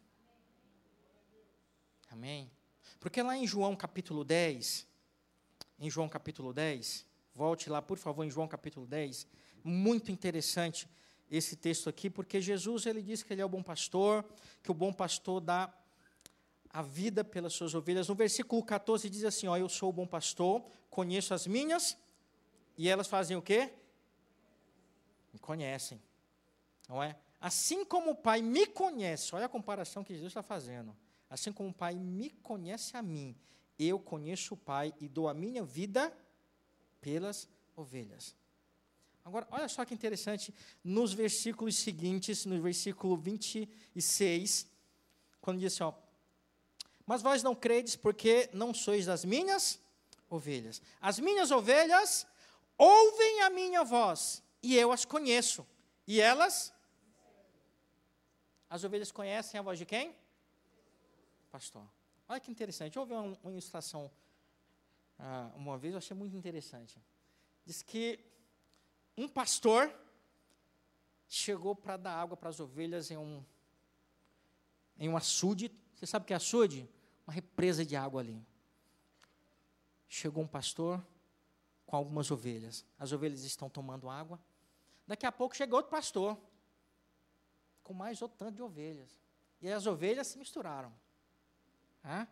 Amém? 2.10 2.51
Porque 2.99 3.21
lá 3.23 3.36
em 3.36 3.47
João 3.47 3.75
capítulo 3.75 4.23
10, 4.23 4.88
em 5.79 5.89
João 5.89 6.07
capítulo 6.07 6.53
10, 6.53 7.05
volte 7.34 7.69
lá, 7.69 7.81
por 7.81 7.97
favor, 7.97 8.23
em 8.23 8.29
João 8.29 8.47
capítulo 8.47 8.86
10, 8.86 9.25
muito 9.63 10.12
interessante 10.12 10.88
esse 11.29 11.55
texto 11.55 11.89
aqui, 11.89 12.10
porque 12.10 12.41
Jesus 12.41 12.86
ele 12.86 13.01
diz 13.01 13.23
que 13.23 13.34
ele 13.34 13.41
é 13.41 13.45
o 13.45 13.49
bom 13.49 13.63
pastor, 13.63 14.25
que 14.62 14.69
o 14.69 14.73
bom 14.73 14.91
pastor 14.91 15.39
dá 15.39 15.73
a 16.71 16.81
vida 16.81 17.23
pelas 17.23 17.53
suas 17.53 17.75
ovelhas. 17.75 18.07
No 18.07 18.15
versículo 18.15 18.63
14 18.63 19.10
diz 19.10 19.23
assim, 19.23 19.47
ó, 19.47 19.57
eu 19.57 19.69
sou 19.69 19.89
o 19.89 19.93
bom 19.93 20.07
pastor, 20.07 20.63
conheço 20.89 21.34
as 21.34 21.45
minhas, 21.47 21.97
e 22.77 22.88
elas 22.88 23.07
fazem 23.07 23.36
o 23.36 23.41
quê? 23.41 23.73
Me 25.34 25.39
conhecem 25.39 26.01
não 26.91 27.01
é? 27.01 27.15
Assim 27.39 27.86
como 27.86 28.12
o 28.12 28.15
Pai 28.15 28.41
me 28.41 28.67
conhece, 28.67 29.34
olha 29.34 29.45
a 29.45 29.49
comparação 29.49 30.03
que 30.03 30.13
Jesus 30.13 30.31
está 30.31 30.43
fazendo. 30.43 30.95
Assim 31.29 31.51
como 31.53 31.69
o 31.69 31.73
Pai 31.73 31.95
me 31.95 32.29
conhece 32.29 32.97
a 32.97 33.01
mim, 33.01 33.34
eu 33.79 33.97
conheço 33.97 34.55
o 34.55 34.57
Pai 34.57 34.93
e 34.99 35.07
dou 35.07 35.29
a 35.29 35.34
minha 35.34 35.63
vida 35.63 36.13
pelas 36.99 37.47
ovelhas. 37.77 38.36
Agora, 39.23 39.47
olha 39.51 39.69
só 39.69 39.86
que 39.86 39.93
interessante, 39.93 40.53
nos 40.84 41.13
versículos 41.13 41.77
seguintes, 41.77 42.45
no 42.45 42.62
versículo 42.62 43.15
26, 43.15 44.69
quando 45.39 45.60
diz 45.60 45.73
assim, 45.73 45.84
ó, 45.84 45.93
mas 47.12 47.21
vós 47.21 47.43
não 47.43 47.54
credes 47.54 47.97
porque 47.97 48.50
não 48.54 48.74
sois 48.74 49.06
das 49.06 49.26
minhas 49.26 49.78
ovelhas. 50.30 50.82
As 51.02 51.19
minhas 51.19 51.52
ovelhas 51.52 52.26
ouvem 52.78 53.41
a 53.41 53.50
minha 53.50 53.84
voz, 53.84 54.41
e 54.63 54.78
eu 54.78 54.93
as 54.93 55.04
conheço, 55.04 55.67
e 56.08 56.21
elas 56.21 56.74
as 58.69 58.86
ovelhas 58.86 59.12
conhecem 59.12 59.60
a 59.60 59.62
voz 59.62 59.78
de 59.78 59.86
quem? 59.86 60.15
Pastor. 61.52 61.86
Olha 62.30 62.39
que 62.39 62.50
interessante. 62.50 62.95
Eu 62.95 63.02
ouvi 63.02 63.12
uma, 63.12 63.38
uma 63.43 63.52
ilustração 63.52 64.10
ah, 65.19 65.52
uma 65.58 65.78
vez, 65.78 65.93
eu 65.93 65.97
achei 65.97 66.15
muito 66.15 66.38
interessante. 66.38 66.97
Diz 67.65 67.84
que 67.84 68.24
um 69.17 69.28
pastor 69.28 69.93
chegou 71.28 71.76
para 71.76 71.97
dar 71.97 72.13
água 72.13 72.38
para 72.38 72.47
as 72.47 72.62
ovelhas 72.62 73.12
em 73.12 73.17
um, 73.17 73.43
em 74.97 75.10
um 75.10 75.17
açude. 75.17 75.69
Você 75.93 76.06
sabe 76.06 76.24
o 76.24 76.26
que 76.28 76.32
é 76.32 76.38
açude? 76.38 76.89
Uma 77.32 77.36
represa 77.36 77.86
de 77.86 77.96
água 77.96 78.20
ali. 78.20 78.46
Chegou 80.10 80.44
um 80.44 80.48
pastor 80.48 81.02
com 81.86 81.96
algumas 81.96 82.30
ovelhas. 82.30 82.86
As 83.00 83.13
ovelhas 83.13 83.46
estão 83.46 83.70
tomando 83.70 84.10
água. 84.10 84.38
Daqui 85.08 85.26
a 85.26 85.32
pouco 85.32 85.56
chegou 85.56 85.78
outro 85.78 85.89
pastor 85.89 86.38
com 87.84 87.94
mais 87.94 88.22
outro 88.22 88.38
tanto 88.38 88.58
de 88.58 88.62
ovelhas. 88.62 89.17
E 89.62 89.72
as 89.72 89.86
ovelhas 89.86 90.28
se 90.28 90.38
misturaram. 90.38 90.94
Hã? 92.04 92.28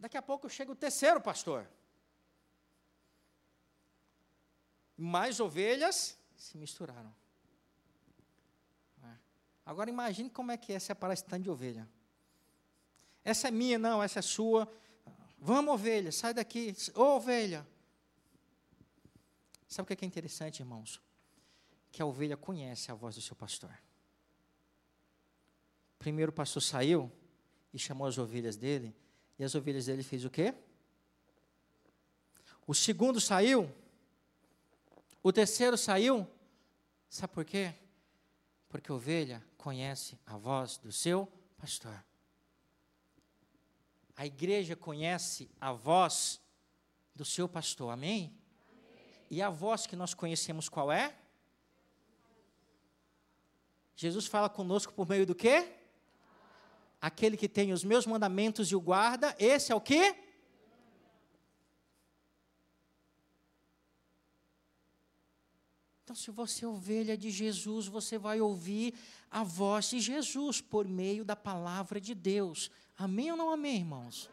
Daqui 0.00 0.16
a 0.16 0.22
pouco 0.22 0.50
chega 0.50 0.72
o 0.72 0.74
terceiro 0.74 1.20
pastor. 1.20 1.70
Mais 4.96 5.38
ovelhas 5.38 6.18
se 6.36 6.58
misturaram. 6.58 7.14
Agora 9.64 9.88
imagine 9.88 10.28
como 10.28 10.50
é 10.50 10.56
que 10.56 10.72
é 10.72 10.78
separar 10.80 11.14
esse 11.14 11.24
tanto 11.24 11.44
de 11.44 11.50
ovelha. 11.50 11.88
Essa 13.24 13.48
é 13.48 13.50
minha, 13.50 13.78
não, 13.78 14.02
essa 14.02 14.18
é 14.18 14.22
sua. 14.22 14.70
Vamos, 15.38 15.74
ovelha, 15.74 16.10
sai 16.10 16.34
daqui. 16.34 16.74
Ô, 16.94 17.00
oh, 17.00 17.16
ovelha. 17.16 17.66
Sabe 19.66 19.92
o 19.92 19.96
que 19.96 20.04
é 20.04 20.08
interessante, 20.08 20.60
irmãos? 20.60 21.00
Que 21.92 22.00
a 22.00 22.06
ovelha 22.06 22.36
conhece 22.36 22.90
a 22.90 22.94
voz 22.94 23.14
do 23.14 23.20
seu 23.20 23.36
pastor. 23.36 23.76
Primeiro 25.98 26.30
o 26.30 26.34
pastor 26.34 26.62
saiu 26.62 27.12
e 27.72 27.78
chamou 27.78 28.06
as 28.06 28.16
ovelhas 28.18 28.56
dele, 28.56 28.96
e 29.38 29.44
as 29.44 29.54
ovelhas 29.54 29.86
dele 29.86 30.02
fez 30.02 30.24
o 30.24 30.30
quê? 30.30 30.54
O 32.66 32.74
segundo 32.74 33.20
saiu, 33.20 33.70
o 35.22 35.32
terceiro 35.32 35.76
saiu, 35.76 36.26
sabe 37.08 37.32
por 37.32 37.44
quê? 37.44 37.74
Porque 38.68 38.90
a 38.90 38.94
ovelha 38.94 39.44
conhece 39.56 40.18
a 40.24 40.36
voz 40.36 40.78
do 40.78 40.92
seu 40.92 41.26
pastor. 41.56 42.04
A 44.18 44.26
igreja 44.26 44.74
conhece 44.74 45.48
a 45.60 45.72
voz 45.72 46.40
do 47.14 47.24
seu 47.24 47.48
pastor, 47.48 47.92
amém? 47.92 48.36
amém? 48.68 49.06
E 49.30 49.40
a 49.40 49.48
voz 49.48 49.86
que 49.86 49.94
nós 49.94 50.12
conhecemos 50.12 50.68
qual 50.68 50.90
é? 50.90 51.16
Jesus 53.94 54.26
fala 54.26 54.48
conosco 54.48 54.92
por 54.92 55.08
meio 55.08 55.24
do 55.24 55.36
quê? 55.36 55.72
Aquele 57.00 57.36
que 57.36 57.48
tem 57.48 57.72
os 57.72 57.84
meus 57.84 58.06
mandamentos 58.06 58.72
e 58.72 58.74
o 58.74 58.80
guarda, 58.80 59.36
esse 59.38 59.70
é 59.70 59.74
o 59.76 59.80
quê? 59.80 60.16
Então, 66.02 66.16
se 66.16 66.32
você 66.32 66.64
é 66.64 66.68
ovelha 66.68 67.16
de 67.16 67.30
Jesus, 67.30 67.86
você 67.86 68.18
vai 68.18 68.40
ouvir 68.40 68.98
a 69.30 69.44
voz 69.44 69.90
de 69.90 70.00
Jesus 70.00 70.60
por 70.60 70.88
meio 70.88 71.24
da 71.24 71.36
palavra 71.36 72.00
de 72.00 72.16
Deus. 72.16 72.68
Amém 72.98 73.30
ou 73.30 73.36
não 73.36 73.50
amém, 73.50 73.76
irmãos? 73.76 74.28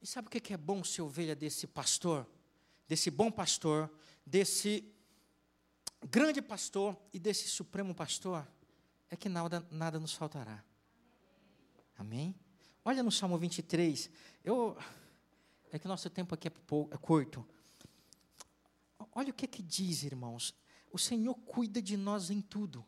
E 0.00 0.06
sabe 0.06 0.28
o 0.28 0.30
que 0.30 0.54
é 0.54 0.56
bom 0.56 0.84
ser 0.84 1.02
ovelha 1.02 1.34
desse 1.34 1.66
pastor? 1.66 2.24
Desse 2.86 3.10
bom 3.10 3.28
pastor, 3.28 3.90
desse 4.24 4.84
grande 6.08 6.40
pastor 6.40 6.96
e 7.12 7.18
desse 7.18 7.48
supremo 7.48 7.92
pastor? 7.92 8.46
É 9.10 9.16
que 9.16 9.28
nada, 9.28 9.66
nada 9.68 9.98
nos 9.98 10.14
faltará. 10.14 10.64
Amém? 11.98 12.34
Olha 12.84 13.02
no 13.02 13.10
Salmo 13.10 13.36
23. 13.36 14.08
Eu 14.44 14.78
é 15.72 15.78
que 15.78 15.88
nosso 15.88 16.08
tempo 16.08 16.36
aqui 16.36 16.46
é, 16.46 16.50
pouco, 16.50 16.94
é 16.94 16.96
curto. 16.96 17.44
Olha 19.12 19.30
o 19.30 19.34
que, 19.34 19.44
é 19.44 19.48
que 19.48 19.62
diz, 19.62 20.04
irmãos. 20.04 20.54
O 20.92 20.98
Senhor 20.98 21.34
cuida 21.34 21.82
de 21.82 21.96
nós 21.96 22.30
em 22.30 22.40
tudo. 22.40 22.86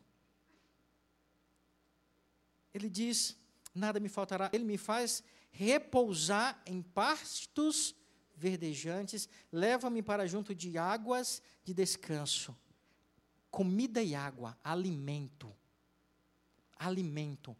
Ele 2.73 2.89
diz: 2.89 3.37
nada 3.73 3.99
me 3.99 4.09
faltará. 4.09 4.49
Ele 4.53 4.63
me 4.63 4.77
faz 4.77 5.23
repousar 5.51 6.61
em 6.65 6.81
pastos 6.81 7.95
verdejantes, 8.35 9.29
leva-me 9.51 10.01
para 10.01 10.27
junto 10.27 10.53
de 10.55 10.77
águas 10.77 11.41
de 11.63 11.73
descanso. 11.73 12.55
Comida 13.51 14.01
e 14.01 14.15
água, 14.15 14.57
alimento. 14.63 15.53
Alimento. 16.75 17.55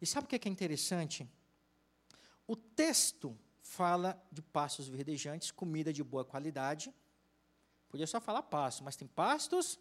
E 0.00 0.06
sabe 0.06 0.24
o 0.24 0.28
que 0.28 0.36
é, 0.36 0.40
é 0.42 0.48
interessante? 0.48 1.28
O 2.46 2.56
texto 2.56 3.38
fala 3.60 4.20
de 4.32 4.42
pastos 4.42 4.88
verdejantes, 4.88 5.50
comida 5.50 5.92
de 5.92 6.02
boa 6.02 6.24
qualidade. 6.24 6.92
Podia 7.88 8.06
só 8.06 8.20
falar 8.20 8.42
pasto, 8.42 8.82
mas 8.82 8.96
tem 8.96 9.06
pastos. 9.06 9.78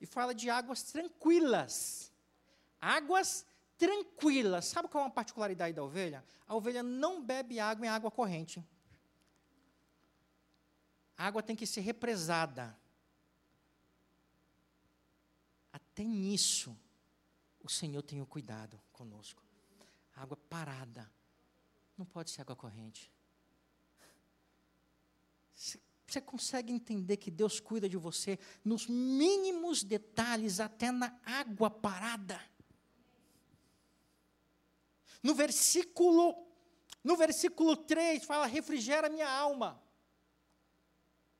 E 0.00 0.06
fala 0.06 0.34
de 0.34 0.50
águas 0.50 0.82
tranquilas. 0.82 2.12
Águas 2.80 3.42
tranquilas. 3.42 3.53
Sabe 4.62 4.88
qual 4.88 5.02
é 5.02 5.06
uma 5.06 5.12
particularidade 5.12 5.74
da 5.74 5.82
ovelha? 5.82 6.24
A 6.46 6.54
ovelha 6.54 6.82
não 6.82 7.22
bebe 7.22 7.58
água 7.58 7.86
em 7.86 7.88
água 7.88 8.10
corrente. 8.10 8.64
A 11.16 11.26
água 11.26 11.42
tem 11.42 11.54
que 11.54 11.66
ser 11.66 11.80
represada. 11.80 12.76
Até 15.72 16.04
nisso, 16.04 16.76
o 17.62 17.68
Senhor 17.68 18.02
tem 18.02 18.20
o 18.20 18.26
cuidado 18.26 18.80
conosco. 18.92 19.42
Água 20.14 20.36
parada 20.36 21.10
não 21.96 22.04
pode 22.04 22.30
ser 22.30 22.42
água 22.42 22.56
corrente. 22.56 23.12
Você 26.06 26.20
consegue 26.20 26.72
entender 26.72 27.16
que 27.16 27.30
Deus 27.30 27.58
cuida 27.60 27.88
de 27.88 27.96
você 27.96 28.38
nos 28.64 28.86
mínimos 28.86 29.82
detalhes, 29.82 30.60
até 30.60 30.90
na 30.90 31.18
água 31.24 31.70
parada. 31.70 32.40
No 35.24 35.34
versículo, 35.34 36.36
no 37.02 37.16
versículo 37.16 37.74
3 37.74 38.22
fala: 38.24 38.46
refrigera 38.46 39.08
minha 39.08 39.28
alma. 39.28 39.82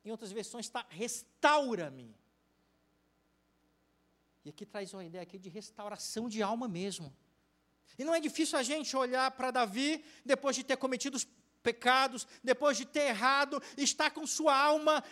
Em 0.02 0.10
outras 0.10 0.32
versões 0.32 0.66
está 0.66 0.86
restaura-me. 0.88 2.16
E 4.42 4.48
aqui 4.48 4.64
traz 4.64 4.92
uma 4.94 5.04
ideia 5.04 5.22
aqui 5.22 5.38
de 5.38 5.50
restauração 5.50 6.28
de 6.28 6.42
alma 6.42 6.66
mesmo. 6.66 7.14
E 7.98 8.04
não 8.04 8.14
é 8.14 8.20
difícil 8.20 8.58
a 8.58 8.62
gente 8.62 8.96
olhar 8.96 9.30
para 9.32 9.50
Davi, 9.50 10.02
depois 10.24 10.56
de 10.56 10.64
ter 10.64 10.76
cometido 10.78 11.16
os 11.16 11.26
pecados, 11.64 12.28
depois 12.42 12.76
de 12.76 12.84
ter 12.84 13.06
errado, 13.08 13.60
estar 13.78 14.10
com 14.10 14.26
sua 14.26 14.54
alma 14.54 15.02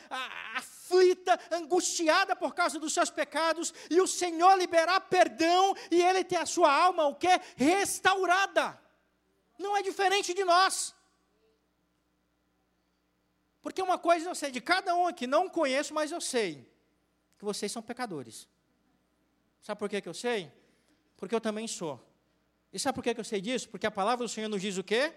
aflita, 0.54 1.40
angustiada 1.50 2.36
por 2.36 2.54
causa 2.54 2.78
dos 2.78 2.92
seus 2.92 3.10
pecados, 3.10 3.72
e 3.90 4.00
o 4.00 4.06
Senhor 4.06 4.56
liberar 4.58 5.00
perdão, 5.00 5.74
e 5.90 6.00
ele 6.00 6.22
ter 6.22 6.36
a 6.36 6.46
sua 6.46 6.70
alma, 6.70 7.06
o 7.06 7.14
que? 7.14 7.28
Restaurada. 7.56 8.78
Não 9.58 9.76
é 9.76 9.82
diferente 9.82 10.34
de 10.34 10.44
nós. 10.44 10.94
Porque 13.62 13.80
uma 13.80 13.96
coisa 13.96 14.28
eu 14.28 14.34
sei, 14.34 14.50
de 14.50 14.60
cada 14.60 14.94
um 14.94 15.06
aqui, 15.06 15.26
não 15.26 15.48
conheço, 15.48 15.94
mas 15.94 16.12
eu 16.12 16.20
sei, 16.20 16.70
que 17.38 17.44
vocês 17.44 17.72
são 17.72 17.80
pecadores. 17.80 18.46
Sabe 19.62 19.78
por 19.78 19.88
que, 19.88 20.02
que 20.02 20.08
eu 20.08 20.14
sei? 20.14 20.52
Porque 21.16 21.34
eu 21.34 21.40
também 21.40 21.66
sou. 21.66 21.98
E 22.72 22.78
sabe 22.78 22.96
por 22.96 23.02
que 23.02 23.18
eu 23.18 23.24
sei 23.24 23.40
disso? 23.40 23.68
Porque 23.70 23.86
a 23.86 23.90
palavra 23.90 24.26
do 24.26 24.28
Senhor 24.28 24.48
nos 24.48 24.60
diz 24.60 24.76
o 24.76 24.84
quê? 24.84 25.14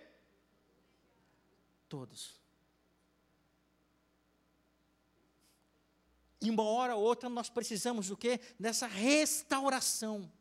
Todos. 1.88 2.40
E 6.42 6.50
uma 6.50 6.64
hora 6.64 6.96
ou 6.96 7.04
outra 7.04 7.28
nós 7.28 7.50
precisamos 7.50 8.08
do 8.08 8.18
quê? 8.18 8.40
Dessa 8.60 8.88
restauração. 8.88 10.32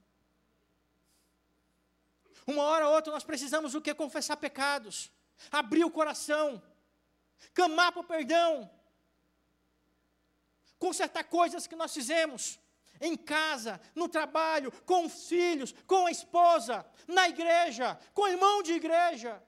Uma 2.47 2.63
hora 2.65 2.89
ou 2.89 2.95
outra 2.95 3.13
nós 3.13 3.25
precisamos 3.25 3.73
do 3.73 3.81
quê? 3.81 3.95
Confessar 3.95 4.37
pecados, 4.37 5.11
abrir 5.51 5.85
o 5.85 5.91
coração, 5.91 6.63
clamar 7.55 7.93
por 7.93 8.05
perdão, 8.05 8.71
consertar 10.79 11.25
coisas 11.25 11.67
que 11.67 11.77
nós 11.77 11.95
fizemos 11.95 12.61
em 13.01 13.17
casa, 13.17 13.81
no 13.95 14.09
trabalho, 14.09 14.71
com 14.85 15.07
os 15.07 15.27
filhos, 15.27 15.75
com 15.87 16.07
a 16.07 16.11
esposa, 16.11 16.85
na 17.09 17.29
igreja, 17.29 17.99
com 18.13 18.23
o 18.23 18.29
irmão 18.29 18.63
de 18.63 18.73
igreja. 18.73 19.43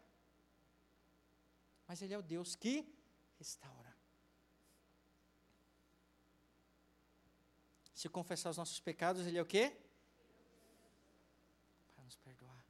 Mas 1.87 2.03
Ele 2.03 2.14
é 2.14 2.18
o 2.18 2.22
Deus 2.22 2.55
que 2.55 2.87
restaura. 3.39 3.97
Se 7.95 8.09
confessar 8.09 8.51
os 8.51 8.57
nossos 8.57 8.78
pecados, 8.80 9.26
Ele 9.26 9.39
é 9.39 9.43
o 9.43 9.47
quê? 9.47 9.74
Para 11.95 12.05
nos 12.05 12.16
perdoar. 12.16 12.66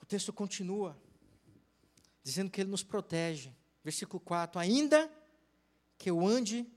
O 0.00 0.06
texto 0.06 0.32
continua, 0.32 0.96
dizendo 2.22 2.50
que 2.50 2.60
Ele 2.60 2.70
nos 2.70 2.84
protege. 2.84 3.52
Versículo 3.82 4.20
4: 4.20 4.60
Ainda 4.60 5.10
que 5.98 6.08
eu 6.08 6.24
ande 6.24 6.70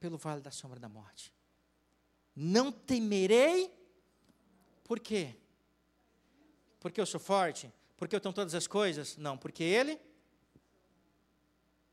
pelo 0.00 0.18
vale 0.18 0.40
da 0.40 0.50
sombra 0.50 0.80
da 0.80 0.88
morte. 0.88 1.32
Não 2.34 2.72
temerei, 2.72 3.70
por 4.82 4.98
quê? 4.98 5.36
Porque 6.80 7.00
eu 7.00 7.06
sou 7.06 7.20
forte? 7.20 7.72
Porque 8.02 8.16
eu 8.16 8.20
tenho 8.20 8.34
todas 8.34 8.52
as 8.52 8.66
coisas? 8.66 9.16
Não, 9.16 9.38
porque 9.38 9.62
Ele. 9.62 9.96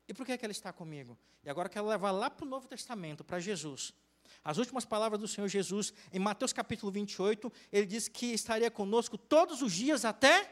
E 0.08 0.12
por 0.12 0.26
que, 0.26 0.32
é 0.32 0.36
que 0.36 0.44
Ele 0.44 0.50
está 0.50 0.72
comigo? 0.72 1.16
E 1.44 1.48
agora 1.48 1.68
eu 1.68 1.72
quero 1.72 1.86
levar 1.86 2.10
lá 2.10 2.28
para 2.28 2.44
o 2.44 2.48
Novo 2.48 2.66
Testamento, 2.66 3.22
para 3.22 3.38
Jesus. 3.38 3.94
As 4.42 4.58
últimas 4.58 4.84
palavras 4.84 5.20
do 5.20 5.28
Senhor 5.28 5.46
Jesus, 5.46 5.94
em 6.12 6.18
Mateus 6.18 6.52
capítulo 6.52 6.90
28, 6.90 7.52
ele 7.70 7.86
diz 7.86 8.08
que 8.08 8.26
estaria 8.32 8.68
conosco 8.72 9.16
todos 9.16 9.62
os 9.62 9.72
dias 9.72 10.04
até. 10.04 10.40
Ele 10.40 10.50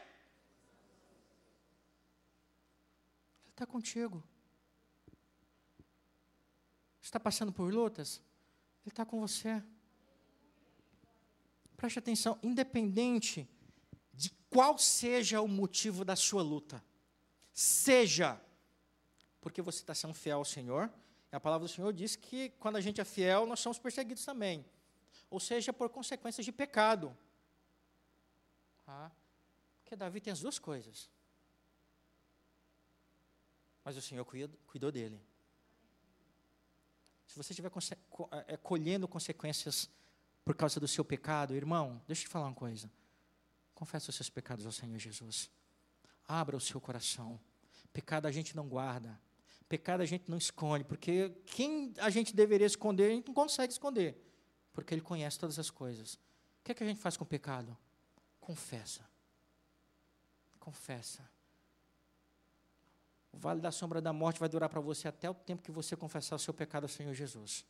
está 3.49 3.65
contigo 3.65 4.23
está 7.01 7.19
passando 7.19 7.51
por 7.51 7.73
lutas, 7.73 8.21
Ele 8.85 8.93
está 8.93 9.05
com 9.05 9.19
você. 9.19 9.61
Preste 11.75 11.99
atenção, 11.99 12.39
independente 12.41 13.41
de 13.41 13.58
qual 14.49 14.77
seja 14.77 15.41
o 15.41 15.47
motivo 15.47 16.03
da 16.03 16.15
sua 16.15 16.41
luta, 16.41 16.83
seja 17.53 18.39
porque 19.41 19.61
você 19.61 19.79
está 19.79 19.95
sendo 19.95 20.13
fiel 20.13 20.39
ao 20.39 20.45
Senhor, 20.45 20.91
e 21.31 21.35
a 21.35 21.39
palavra 21.39 21.67
do 21.67 21.71
Senhor 21.71 21.93
diz 21.93 22.15
que 22.15 22.49
quando 22.59 22.75
a 22.75 22.81
gente 22.81 22.99
é 22.99 23.05
fiel, 23.05 23.45
nós 23.45 23.59
somos 23.59 23.79
perseguidos 23.79 24.25
também, 24.25 24.65
ou 25.29 25.39
seja, 25.39 25.71
por 25.71 25.89
consequências 25.89 26.45
de 26.45 26.51
pecado. 26.51 27.15
Ah, 28.85 29.11
porque 29.81 29.95
Davi 29.95 30.19
tem 30.19 30.33
as 30.33 30.39
duas 30.39 30.57
coisas. 30.57 31.09
Mas 33.83 33.95
o 33.95 34.01
Senhor 34.01 34.25
cuidou 34.25 34.91
dele 34.91 35.21
se 37.29 37.37
você 37.37 37.53
estiver 37.53 37.71
é, 38.47 38.57
colhendo 38.57 39.07
consequências 39.07 39.87
por 40.43 40.55
causa 40.55 40.79
do 40.79 40.87
seu 40.87 41.05
pecado, 41.05 41.55
irmão, 41.55 42.01
deixa 42.07 42.23
eu 42.23 42.27
te 42.27 42.31
falar 42.31 42.47
uma 42.47 42.55
coisa. 42.55 42.89
Confessa 43.79 44.09
os 44.09 44.15
seus 44.17 44.29
pecados 44.29 44.65
ao 44.65 44.73
Senhor 44.73 44.99
Jesus. 44.99 45.49
Abra 46.27 46.57
o 46.57 46.59
seu 46.59 46.81
coração. 46.81 47.39
Pecado 47.93 48.25
a 48.25 48.31
gente 48.31 48.53
não 48.53 48.67
guarda. 48.67 49.17
Pecado 49.69 50.01
a 50.01 50.05
gente 50.05 50.29
não 50.29 50.37
esconde, 50.37 50.83
porque 50.83 51.29
quem 51.45 51.93
a 51.97 52.09
gente 52.09 52.35
deveria 52.35 52.67
esconder, 52.67 53.05
a 53.05 53.15
gente 53.15 53.27
não 53.27 53.33
consegue 53.33 53.71
esconder, 53.71 54.21
porque 54.73 54.93
Ele 54.93 54.99
conhece 54.99 55.39
todas 55.39 55.57
as 55.57 55.69
coisas. 55.69 56.15
O 56.15 56.19
que 56.65 56.73
é 56.73 56.75
que 56.75 56.83
a 56.83 56.85
gente 56.85 56.99
faz 56.99 57.15
com 57.15 57.23
o 57.23 57.27
pecado? 57.27 57.77
Confessa. 58.41 59.09
Confessa. 60.59 61.23
O 63.31 63.37
vale 63.37 63.61
da 63.61 63.71
sombra 63.71 64.01
da 64.01 64.11
morte 64.11 64.41
vai 64.41 64.49
durar 64.49 64.67
para 64.67 64.81
você 64.81 65.07
até 65.07 65.29
o 65.29 65.33
tempo 65.33 65.63
que 65.63 65.71
você 65.71 65.95
confessar 65.95 66.35
o 66.35 66.39
seu 66.39 66.53
pecado 66.53 66.83
ao 66.83 66.89
Senhor 66.89 67.13
Jesus. 67.13 67.65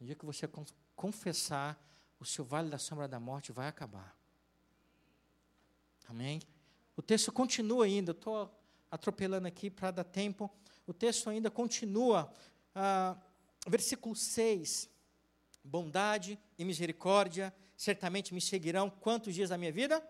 No 0.00 0.06
dia 0.06 0.16
que 0.16 0.26
você 0.26 0.50
confessar, 0.96 1.80
o 2.20 2.24
seu 2.24 2.44
vale 2.44 2.68
da 2.68 2.78
sombra 2.78 3.08
da 3.08 3.18
morte 3.18 3.50
vai 3.50 3.66
acabar. 3.66 4.14
Amém? 6.06 6.40
O 6.94 7.00
texto 7.00 7.32
continua 7.32 7.86
ainda, 7.86 8.12
estou 8.12 8.54
atropelando 8.90 9.48
aqui 9.48 9.70
para 9.70 9.90
dar 9.90 10.04
tempo. 10.04 10.50
O 10.86 10.92
texto 10.92 11.30
ainda 11.30 11.50
continua, 11.50 12.30
ah, 12.74 13.16
versículo 13.66 14.14
6. 14.14 14.90
Bondade 15.64 16.38
e 16.58 16.64
misericórdia 16.64 17.54
certamente 17.76 18.34
me 18.34 18.40
seguirão 18.40 18.90
quantos 18.90 19.34
dias 19.34 19.48
da 19.48 19.56
minha 19.56 19.72
vida? 19.72 20.06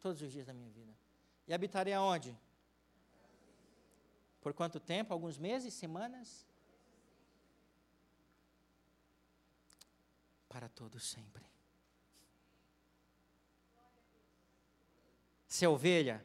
Todos 0.00 0.20
os 0.20 0.30
dias 0.30 0.46
da 0.46 0.52
minha 0.52 0.68
vida. 0.68 0.92
E 1.46 1.54
habitarei 1.54 1.94
aonde? 1.94 2.36
Por 4.40 4.52
quanto 4.52 4.80
tempo? 4.80 5.12
Alguns 5.12 5.38
meses, 5.38 5.72
semanas? 5.72 6.44
Para 10.52 10.68
todos 10.68 11.02
sempre. 11.02 11.42
Você 15.48 15.64
é 15.64 15.68
ovelha? 15.68 16.22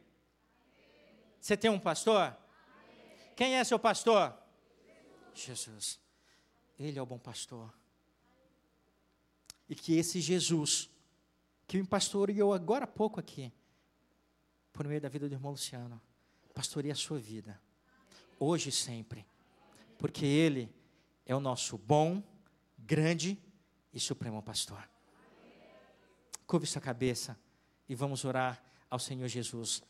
Você 1.39 1.55
tem 1.55 1.71
um 1.71 1.79
pastor? 1.79 2.35
Quem 3.37 3.55
é 3.55 3.63
seu 3.63 3.79
pastor? 3.79 4.37
Jesus. 5.33 5.97
Ele 6.77 6.99
é 6.99 7.01
o 7.01 7.05
bom 7.05 7.17
pastor. 7.17 7.73
E 9.69 9.75
que 9.75 9.97
esse 9.97 10.19
Jesus, 10.19 10.89
que 11.65 11.77
me 11.77 11.87
pastoreou 11.87 12.53
agora 12.53 12.83
há 12.83 12.87
pouco 12.87 13.21
aqui, 13.21 13.53
por 14.73 14.85
meio 14.85 14.99
da 14.99 15.07
vida 15.07 15.29
do 15.29 15.35
irmão 15.35 15.51
Luciano, 15.51 16.01
pastoreia 16.53 16.93
a 16.93 16.97
sua 16.97 17.17
vida, 17.17 17.61
hoje 18.37 18.69
e 18.69 18.73
sempre, 18.73 19.25
porque 19.97 20.25
Ele 20.25 20.69
é 21.25 21.33
o 21.33 21.39
nosso 21.39 21.77
bom, 21.77 22.21
grande 22.77 23.41
e 23.97 23.99
supremo 23.99 24.41
pastor. 24.41 24.87
Curve 26.45 26.67
sua 26.67 26.81
cabeça 26.81 27.37
e 27.89 27.95
vamos 27.95 28.23
orar 28.23 28.63
ao 28.89 28.99
Senhor 28.99 29.27
Jesus. 29.27 29.81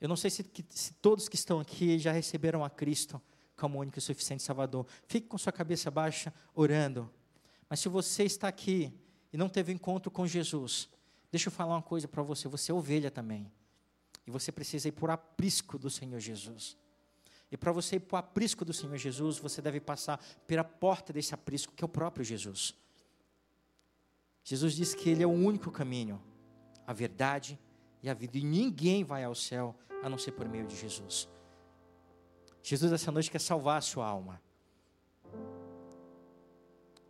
Eu 0.00 0.08
não 0.08 0.16
sei 0.16 0.30
se, 0.30 0.46
se, 0.70 0.94
todos 0.94 1.28
que 1.28 1.36
estão 1.36 1.60
aqui 1.60 1.98
já 1.98 2.12
receberam 2.12 2.64
a 2.64 2.70
Cristo 2.70 3.20
como 3.56 3.78
único 3.78 3.98
e 3.98 4.00
suficiente 4.00 4.42
Salvador. 4.42 4.86
Fique 5.06 5.26
com 5.26 5.36
sua 5.36 5.52
cabeça 5.52 5.90
baixa, 5.90 6.32
orando. 6.54 7.12
Mas 7.68 7.80
se 7.80 7.88
você 7.88 8.24
está 8.24 8.48
aqui 8.48 8.92
e 9.32 9.36
não 9.36 9.48
teve 9.48 9.72
encontro 9.72 10.10
com 10.10 10.26
Jesus, 10.26 10.88
deixa 11.30 11.48
eu 11.48 11.52
falar 11.52 11.74
uma 11.74 11.82
coisa 11.82 12.08
para 12.08 12.22
você: 12.22 12.48
você 12.48 12.72
é 12.72 12.74
ovelha 12.74 13.10
também. 13.10 13.50
E 14.26 14.30
você 14.30 14.50
precisa 14.50 14.88
ir 14.88 14.92
por 14.92 15.10
aprisco 15.10 15.78
do 15.78 15.90
Senhor 15.90 16.20
Jesus. 16.20 16.78
E 17.50 17.56
para 17.56 17.72
você 17.72 17.96
ir 17.96 18.00
por 18.00 18.16
aprisco 18.16 18.64
do 18.64 18.72
Senhor 18.72 18.96
Jesus, 18.96 19.38
você 19.38 19.60
deve 19.60 19.80
passar 19.80 20.24
pela 20.46 20.62
porta 20.62 21.12
desse 21.12 21.34
aprisco, 21.34 21.72
que 21.74 21.82
é 21.82 21.86
o 21.86 21.88
próprio 21.88 22.24
Jesus. 22.24 22.74
Jesus 24.42 24.74
disse 24.74 24.96
que 24.96 25.10
Ele 25.10 25.22
é 25.22 25.26
o 25.26 25.30
único 25.30 25.70
caminho, 25.70 26.20
a 26.86 26.92
verdade 26.92 27.58
e 28.02 28.08
a 28.08 28.14
vida. 28.14 28.38
E 28.38 28.44
ninguém 28.44 29.04
vai 29.04 29.24
ao 29.24 29.34
céu 29.34 29.76
a 30.02 30.08
não 30.08 30.18
ser 30.18 30.32
por 30.32 30.48
meio 30.48 30.66
de 30.66 30.76
Jesus. 30.76 31.28
Jesus, 32.62 32.92
essa 32.92 33.10
noite, 33.10 33.30
quer 33.30 33.40
salvar 33.40 33.78
a 33.78 33.80
sua 33.80 34.06
alma. 34.06 34.40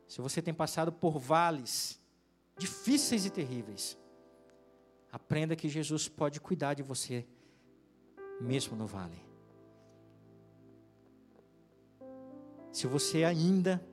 Se 0.06 0.20
você 0.20 0.42
tem 0.42 0.52
passado 0.52 0.92
por 0.92 1.18
vales 1.18 2.00
difíceis 2.58 3.24
e 3.24 3.30
terríveis, 3.30 3.96
aprenda 5.10 5.56
que 5.56 5.68
Jesus 5.68 6.08
pode 6.08 6.40
cuidar 6.40 6.74
de 6.74 6.82
você, 6.82 7.26
mesmo 8.40 8.76
no 8.76 8.86
vale. 8.86 9.20
Se 12.72 12.86
você 12.86 13.24
ainda 13.24 13.84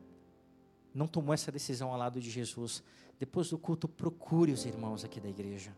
não 0.94 1.08
tomou 1.08 1.34
essa 1.34 1.52
decisão 1.52 1.92
ao 1.92 1.98
lado 1.98 2.20
de 2.20 2.30
Jesus, 2.30 2.84
depois 3.20 3.49
do 3.49 3.57
culto, 3.57 3.88
procure 3.88 4.51
os 4.51 4.65
irmãos 4.65 5.03
aqui 5.03 5.20
da 5.20 5.30
igreja. 5.30 5.76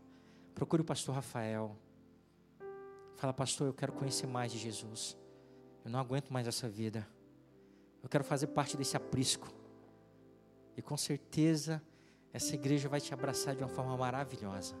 Procure 0.54 0.82
o 0.82 0.84
pastor 0.84 1.14
Rafael. 1.14 1.76
Fala, 3.16 3.32
pastor, 3.32 3.66
eu 3.66 3.74
quero 3.74 3.92
conhecer 3.92 4.26
mais 4.26 4.52
de 4.52 4.58
Jesus. 4.58 5.16
Eu 5.84 5.90
não 5.90 5.98
aguento 5.98 6.30
mais 6.30 6.46
essa 6.46 6.68
vida. 6.68 7.06
Eu 8.02 8.08
quero 8.08 8.24
fazer 8.24 8.48
parte 8.48 8.76
desse 8.76 8.96
aprisco. 8.96 9.48
E 10.76 10.82
com 10.82 10.96
certeza 10.96 11.82
essa 12.32 12.54
igreja 12.54 12.88
vai 12.88 13.00
te 13.00 13.12
abraçar 13.12 13.54
de 13.54 13.62
uma 13.62 13.68
forma 13.68 13.96
maravilhosa. 13.96 14.74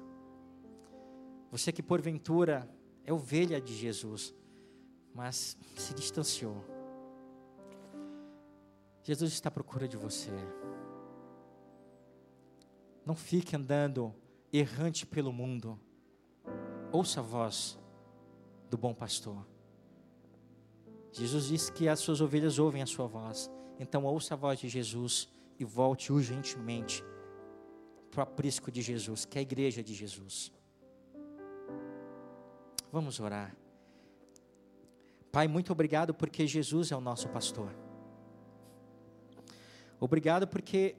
Você 1.50 1.72
que 1.72 1.82
porventura 1.82 2.68
é 3.04 3.12
ovelha 3.12 3.60
de 3.60 3.74
Jesus, 3.74 4.34
mas 5.14 5.56
se 5.76 5.94
distanciou. 5.94 6.64
Jesus 9.02 9.32
está 9.32 9.48
à 9.48 9.52
procura 9.52 9.88
de 9.88 9.96
você. 9.96 10.30
Não 13.04 13.14
fique 13.14 13.56
andando 13.56 14.14
errante 14.52 15.06
pelo 15.06 15.32
mundo. 15.32 15.78
Ouça 16.92 17.20
a 17.20 17.22
voz 17.22 17.78
do 18.68 18.76
bom 18.76 18.94
pastor. 18.94 19.46
Jesus 21.12 21.46
disse 21.46 21.72
que 21.72 21.88
as 21.88 21.98
suas 22.00 22.20
ovelhas 22.20 22.58
ouvem 22.58 22.82
a 22.82 22.86
sua 22.86 23.06
voz. 23.06 23.50
Então 23.78 24.04
ouça 24.04 24.34
a 24.34 24.36
voz 24.36 24.58
de 24.58 24.68
Jesus 24.68 25.28
e 25.58 25.64
volte 25.64 26.12
urgentemente 26.12 27.04
para 28.10 28.20
o 28.20 28.22
aprisco 28.22 28.70
de 28.70 28.82
Jesus, 28.82 29.24
que 29.24 29.38
é 29.38 29.40
a 29.40 29.42
igreja 29.42 29.82
de 29.82 29.94
Jesus. 29.94 30.52
Vamos 32.92 33.20
orar. 33.20 33.56
Pai, 35.30 35.46
muito 35.46 35.72
obrigado 35.72 36.12
porque 36.12 36.46
Jesus 36.46 36.90
é 36.90 36.96
o 36.96 37.00
nosso 37.00 37.28
pastor. 37.28 37.72
Obrigado 40.00 40.48
porque 40.48 40.96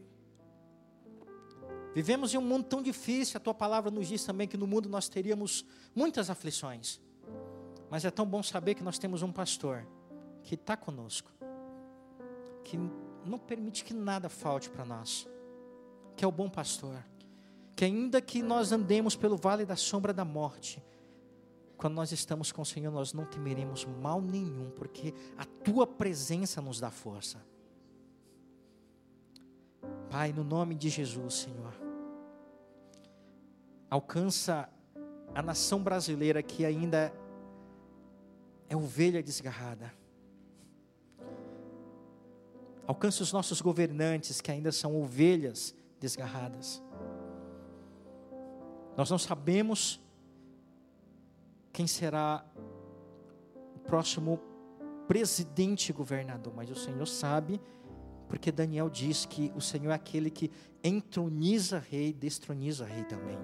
vivemos 1.93 2.33
em 2.33 2.37
um 2.37 2.41
mundo 2.41 2.65
tão 2.65 2.81
difícil, 2.81 3.37
a 3.37 3.39
tua 3.39 3.53
palavra 3.53 3.91
nos 3.91 4.07
diz 4.07 4.23
também 4.23 4.47
que 4.47 4.57
no 4.57 4.67
mundo 4.67 4.89
nós 4.89 5.09
teríamos 5.09 5.65
muitas 5.95 6.29
aflições. 6.29 6.99
Mas 7.89 8.05
é 8.05 8.11
tão 8.11 8.25
bom 8.25 8.41
saber 8.41 8.75
que 8.75 8.83
nós 8.83 8.97
temos 8.97 9.21
um 9.21 9.31
pastor 9.31 9.85
que 10.43 10.55
está 10.55 10.77
conosco, 10.77 11.31
que 12.63 12.77
não 13.25 13.37
permite 13.37 13.83
que 13.83 13.93
nada 13.93 14.29
falte 14.29 14.69
para 14.69 14.85
nós, 14.85 15.27
que 16.15 16.23
é 16.23 16.27
o 16.27 16.31
bom 16.31 16.49
pastor, 16.49 17.03
que 17.75 17.85
ainda 17.85 18.21
que 18.21 18.41
nós 18.41 18.71
andemos 18.71 19.15
pelo 19.15 19.37
vale 19.37 19.65
da 19.65 19.75
sombra 19.75 20.13
da 20.13 20.23
morte, 20.23 20.83
quando 21.77 21.95
nós 21.95 22.11
estamos 22.11 22.51
com 22.51 22.61
o 22.61 22.65
Senhor, 22.65 22.91
nós 22.91 23.11
não 23.11 23.25
temeremos 23.25 23.85
mal 23.85 24.21
nenhum, 24.21 24.69
porque 24.69 25.13
a 25.35 25.45
tua 25.45 25.87
presença 25.87 26.61
nos 26.61 26.79
dá 26.79 26.91
força. 26.91 27.43
Pai, 30.11 30.33
no 30.33 30.43
nome 30.43 30.75
de 30.75 30.89
Jesus, 30.89 31.35
Senhor, 31.35 31.73
alcança 33.89 34.67
a 35.33 35.41
nação 35.41 35.81
brasileira 35.81 36.43
que 36.43 36.65
ainda 36.65 37.13
é 38.67 38.75
ovelha 38.75 39.23
desgarrada. 39.23 39.93
Alcança 42.85 43.23
os 43.23 43.31
nossos 43.31 43.61
governantes 43.61 44.41
que 44.41 44.51
ainda 44.51 44.69
são 44.73 45.01
ovelhas 45.01 45.73
desgarradas. 45.97 46.83
Nós 48.97 49.09
não 49.09 49.17
sabemos 49.17 49.97
quem 51.71 51.87
será 51.87 52.43
o 53.77 53.79
próximo 53.79 54.41
presidente 55.07 55.93
governador, 55.93 56.53
mas 56.53 56.69
o 56.69 56.75
Senhor 56.75 57.05
sabe 57.07 57.61
porque 58.31 58.49
Daniel 58.49 58.89
diz 58.89 59.25
que 59.25 59.51
o 59.57 59.59
Senhor 59.59 59.91
é 59.91 59.93
aquele 59.93 60.29
que 60.29 60.49
entroniza 60.81 61.79
rei, 61.79 62.13
destroniza 62.13 62.85
rei 62.85 63.03
também. 63.03 63.37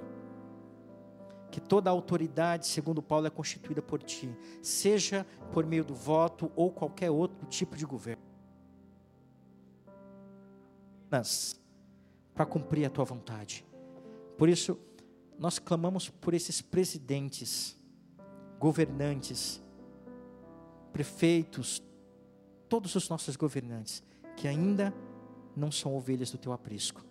Que 1.51 1.59
toda 1.59 1.89
autoridade, 1.89 2.65
segundo 2.67 3.01
Paulo, 3.01 3.27
é 3.27 3.29
constituída 3.29 3.81
por 3.81 4.01
ti, 4.01 4.33
seja 4.61 5.27
por 5.51 5.65
meio 5.65 5.83
do 5.83 5.93
voto 5.93 6.49
ou 6.55 6.71
qualquer 6.71 7.11
outro 7.11 7.45
tipo 7.47 7.75
de 7.75 7.85
governo. 7.85 8.23
Para 12.33 12.45
cumprir 12.45 12.85
a 12.85 12.89
tua 12.89 13.03
vontade. 13.03 13.65
Por 14.37 14.47
isso, 14.47 14.79
nós 15.37 15.59
clamamos 15.59 16.07
por 16.07 16.33
esses 16.33 16.61
presidentes, 16.61 17.77
governantes, 18.57 19.61
prefeitos, 20.93 21.83
todos 22.69 22.95
os 22.95 23.09
nossos 23.09 23.35
governantes 23.35 24.01
que 24.37 24.47
ainda 24.47 24.93
não 25.55 25.71
são 25.71 25.97
ovelhas 25.97 26.31
do 26.31 26.37
teu 26.37 26.53
aprisco. 26.53 27.03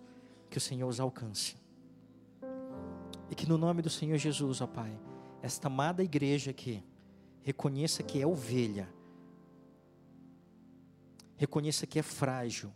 Que 0.49 0.57
o 0.57 0.61
Senhor 0.61 0.87
os 0.87 0.99
alcance. 0.99 1.57
E 3.29 3.35
que 3.35 3.47
no 3.47 3.57
nome 3.57 3.81
do 3.81 3.89
Senhor 3.89 4.17
Jesus, 4.17 4.61
ó 4.61 4.65
Pai, 4.65 4.97
esta 5.41 5.67
amada 5.67 6.01
igreja 6.01 6.51
aqui, 6.51 6.81
reconheça 7.41 8.01
que 8.01 8.21
é 8.21 8.25
ovelha, 8.25 8.87
reconheça 11.35 11.85
que 11.85 11.99
é 11.99 12.01
frágil 12.01 12.71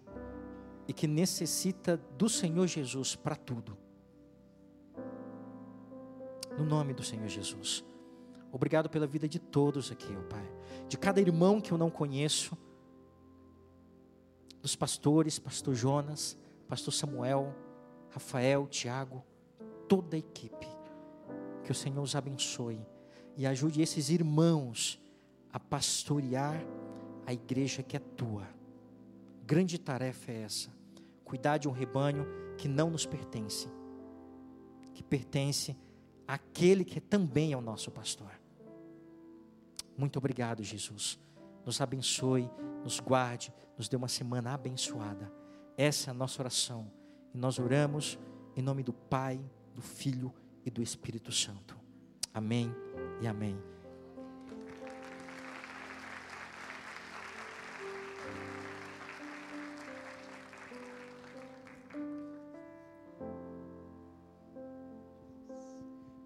e 0.85 0.91
que 0.91 1.07
necessita 1.07 1.95
do 2.17 2.27
Senhor 2.27 2.67
Jesus 2.67 3.15
para 3.15 3.37
tudo. 3.37 3.77
No 6.57 6.65
nome 6.65 6.93
do 6.93 7.01
Senhor 7.01 7.29
Jesus. 7.29 7.85
Obrigado 8.51 8.89
pela 8.89 9.07
vida 9.07 9.29
de 9.29 9.39
todos 9.39 9.89
aqui, 9.89 10.13
ó 10.13 10.23
Pai. 10.23 10.51
De 10.89 10.97
cada 10.97 11.21
irmão 11.21 11.61
que 11.61 11.71
eu 11.71 11.77
não 11.77 11.89
conheço, 11.89 12.57
dos 14.61 14.75
pastores, 14.75 15.39
pastor 15.39 15.73
Jonas, 15.73 16.37
pastor 16.67 16.93
Samuel, 16.93 17.53
Rafael, 18.09 18.67
Tiago, 18.67 19.23
toda 19.87 20.15
a 20.15 20.19
equipe. 20.19 20.67
Que 21.63 21.71
o 21.71 21.75
Senhor 21.75 22.01
os 22.01 22.15
abençoe 22.15 22.79
e 23.37 23.45
ajude 23.45 23.81
esses 23.81 24.09
irmãos 24.09 25.01
a 25.51 25.59
pastorear 25.59 26.63
a 27.25 27.33
igreja 27.33 27.83
que 27.83 27.95
é 27.95 27.99
tua. 27.99 28.47
Grande 29.45 29.77
tarefa 29.77 30.31
é 30.31 30.41
essa: 30.43 30.69
cuidar 31.23 31.57
de 31.57 31.67
um 31.67 31.71
rebanho 31.71 32.25
que 32.57 32.67
não 32.67 32.89
nos 32.89 33.05
pertence, 33.05 33.67
que 34.93 35.03
pertence 35.03 35.75
àquele 36.27 36.85
que 36.85 37.01
também 37.01 37.53
é 37.53 37.57
o 37.57 37.61
nosso 37.61 37.91
pastor. 37.91 38.31
Muito 39.97 40.17
obrigado, 40.17 40.63
Jesus. 40.63 41.19
Nos 41.65 41.79
abençoe, 41.81 42.49
nos 42.83 42.99
guarde, 42.99 43.53
nos 43.77 43.87
dê 43.87 43.95
uma 43.95 44.07
semana 44.07 44.53
abençoada. 44.53 45.31
Essa 45.77 46.09
é 46.09 46.11
a 46.11 46.13
nossa 46.13 46.41
oração. 46.41 46.91
E 47.33 47.37
nós 47.37 47.59
oramos 47.59 48.19
em 48.55 48.61
nome 48.61 48.83
do 48.83 48.93
Pai, 48.93 49.39
do 49.73 49.81
Filho 49.81 50.33
e 50.65 50.69
do 50.69 50.81
Espírito 50.81 51.31
Santo. 51.31 51.77
Amém 52.33 52.73
e 53.21 53.27
amém. 53.27 53.57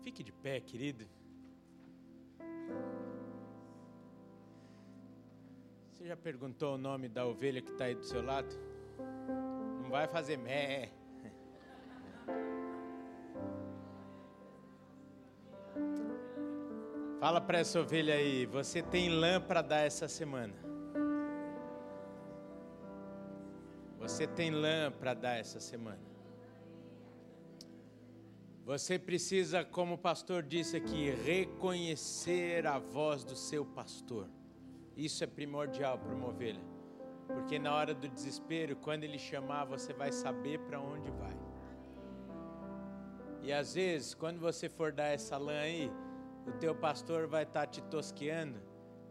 Fique 0.02 0.24
de 0.24 0.32
pé, 0.32 0.60
querido. 0.62 1.06
Já 6.16 6.22
perguntou 6.22 6.76
o 6.76 6.78
nome 6.78 7.09
da 7.09 7.26
ovelha 7.26 7.61
que 7.61 7.72
está 7.72 7.86
aí 7.86 7.95
do 7.95 8.05
seu 8.05 8.24
lado? 8.24 8.47
Não 9.82 9.89
vai 9.89 10.07
fazer 10.07 10.38
mé. 10.38 10.89
Fala 17.20 17.41
para 17.41 17.59
essa 17.59 17.82
ovelha 17.82 18.13
aí, 18.13 18.45
você 18.45 18.82
tem 18.82 19.09
lã 19.09 19.41
para 19.41 19.61
dar 19.61 19.82
essa 19.82 20.07
semana. 20.07 20.53
Você 23.99 24.26
tem 24.26 24.51
lã 24.51 24.91
para 24.91 25.13
dar 25.13 25.38
essa 25.38 25.59
semana. 25.59 25.99
Você 28.63 28.97
precisa, 28.97 29.66
como 29.66 29.95
o 29.95 29.97
pastor 29.97 30.43
disse 30.43 30.78
aqui, 30.78 31.09
reconhecer 31.09 32.66
a 32.66 32.80
voz 32.80 33.24
do 33.26 33.36
seu 33.36 33.66
pastor. 33.66 34.30
Isso 34.96 35.24
é 35.24 35.28
primordial 35.28 35.98
para 35.98 36.14
uma 36.14 36.28
ovelha. 36.28 36.62
Porque 37.28 37.60
na 37.60 37.74
hora 37.74 37.93
do 37.93 38.08
desespero, 38.08 38.76
quando 38.76 39.04
ele 39.04 39.18
chamar, 39.18 39.66
você 39.66 39.93
vai 39.93 40.12
saber 40.12 40.60
para 40.60 40.80
onde 40.80 41.10
vai. 41.12 41.36
E 43.41 43.52
às 43.52 43.76
vezes, 43.76 44.14
quando 44.14 44.39
você 44.39 44.70
for 44.70 44.91
dar 44.91 45.08
essa 45.08 45.38
lã 45.38 45.60
aí, 45.60 45.91
o 46.48 46.52
teu 46.54 46.76
pastor 46.76 47.28
vai 47.28 47.43
estar 47.43 47.62
tá 47.62 47.68
te 47.68 47.82
tosqueando 47.84 48.60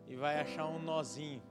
e 0.09 0.17
vai 0.17 0.41
achar 0.41 0.67
um 0.67 0.79
nozinho. 0.79 1.43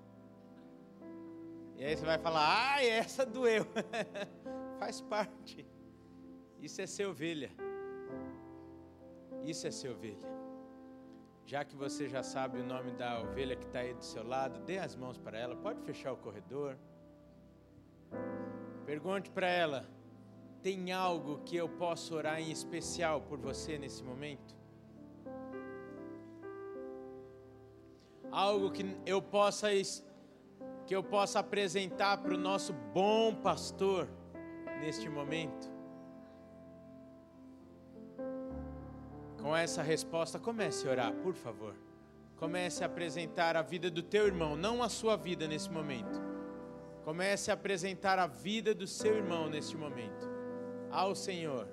E 1.77 1.83
aí 1.83 1.95
você 1.95 2.05
vai 2.05 2.17
falar: 2.17 2.75
"Ah, 2.75 2.83
essa 2.83 3.25
doeu". 3.25 3.65
Faz 4.79 5.01
parte. 5.01 5.65
Isso 6.59 6.81
é 6.81 6.87
ser 6.87 7.05
ovelha. 7.05 7.51
Isso 9.43 9.67
é 9.67 9.71
ser 9.71 9.89
ovelha. 9.89 10.42
Já 11.45 11.63
que 11.65 11.75
você 11.75 12.07
já 12.07 12.23
sabe 12.23 12.59
o 12.59 12.63
nome 12.63 12.91
da 12.91 13.21
ovelha 13.21 13.55
que 13.55 13.65
está 13.65 13.79
aí 13.79 13.93
do 13.93 14.03
seu 14.03 14.25
lado, 14.25 14.59
dê 14.61 14.77
as 14.77 14.95
mãos 14.95 15.17
para 15.17 15.37
ela. 15.37 15.55
Pode 15.55 15.81
fechar 15.81 16.13
o 16.13 16.17
corredor. 16.17 16.77
Pergunte 18.85 19.29
para 19.29 19.47
ela: 19.47 19.85
tem 20.61 20.91
algo 20.91 21.39
que 21.43 21.55
eu 21.55 21.67
posso 21.67 22.15
orar 22.15 22.39
em 22.39 22.51
especial 22.51 23.21
por 23.21 23.37
você 23.37 23.77
nesse 23.77 24.03
momento? 24.03 24.63
algo 28.33 28.71
que 28.71 28.83
eu 29.05 29.21
possa 29.21 29.69
que 30.85 30.93
eu 30.93 31.03
possa 31.03 31.39
apresentar 31.39 32.17
para 32.17 32.33
o 32.33 32.37
nosso 32.37 32.73
bom 32.93 33.33
pastor 33.35 34.09
neste 34.81 35.07
momento. 35.07 35.71
Com 39.53 39.57
essa 39.57 39.83
resposta, 39.83 40.39
comece 40.39 40.87
a 40.87 40.89
orar, 40.89 41.13
por 41.13 41.35
favor. 41.35 41.75
Comece 42.37 42.83
a 42.83 42.87
apresentar 42.87 43.55
a 43.55 43.61
vida 43.61 43.87
do 43.87 44.01
teu 44.01 44.25
irmão, 44.25 44.57
não 44.57 44.81
a 44.81 44.89
sua 44.89 45.15
vida 45.15 45.47
nesse 45.47 45.69
momento. 45.69 46.19
Comece 47.03 47.51
a 47.51 47.53
apresentar 47.53 48.17
a 48.17 48.25
vida 48.25 48.73
do 48.73 48.87
seu 48.87 49.15
irmão 49.15 49.47
neste 49.47 49.77
momento 49.77 50.27
ao 50.89 51.13
Senhor. 51.13 51.67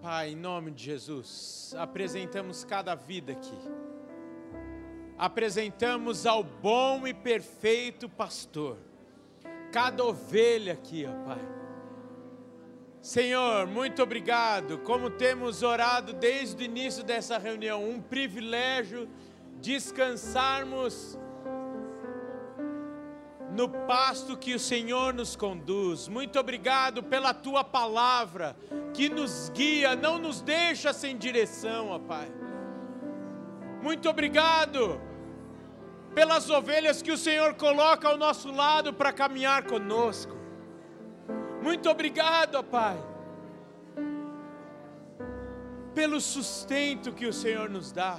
Pai, 0.00 0.28
em 0.28 0.36
nome 0.36 0.70
de 0.70 0.84
Jesus, 0.84 1.74
apresentamos 1.76 2.62
cada 2.62 2.94
vida 2.94 3.32
aqui. 3.32 3.58
Apresentamos 5.18 6.24
ao 6.24 6.44
bom 6.44 7.04
e 7.04 7.12
perfeito 7.12 8.08
pastor, 8.08 8.78
cada 9.70 10.04
ovelha 10.04 10.72
aqui, 10.72 11.06
ó 11.06 11.24
Pai. 11.26 11.60
Senhor, 13.00 13.66
muito 13.66 14.02
obrigado. 14.02 14.78
Como 14.78 15.08
temos 15.08 15.62
orado 15.62 16.12
desde 16.12 16.62
o 16.62 16.64
início 16.64 17.02
dessa 17.02 17.38
reunião, 17.38 17.88
um 17.88 18.00
privilégio 18.00 19.08
descansarmos 19.60 21.18
no 23.52 23.68
pasto 23.68 24.36
que 24.36 24.54
o 24.54 24.58
Senhor 24.58 25.14
nos 25.14 25.34
conduz. 25.34 26.08
Muito 26.08 26.38
obrigado 26.38 27.02
pela 27.02 27.32
tua 27.32 27.64
palavra 27.64 28.56
que 28.92 29.08
nos 29.08 29.50
guia, 29.50 29.96
não 29.96 30.18
nos 30.18 30.40
deixa 30.40 30.92
sem 30.92 31.16
direção, 31.16 31.88
ó 31.88 31.98
Pai. 31.98 32.30
Muito 33.82 34.08
obrigado 34.08 35.00
pelas 36.14 36.50
ovelhas 36.50 37.02
que 37.02 37.12
o 37.12 37.18
Senhor 37.18 37.54
coloca 37.54 38.08
ao 38.08 38.16
nosso 38.16 38.50
lado 38.50 38.92
para 38.92 39.12
caminhar 39.12 39.64
conosco. 39.64 40.36
Muito 41.62 41.88
obrigado, 41.88 42.64
Pai, 42.64 42.96
pelo 45.94 46.20
sustento 46.20 47.12
que 47.12 47.26
o 47.26 47.32
Senhor 47.32 47.68
nos 47.68 47.92
dá. 47.92 48.18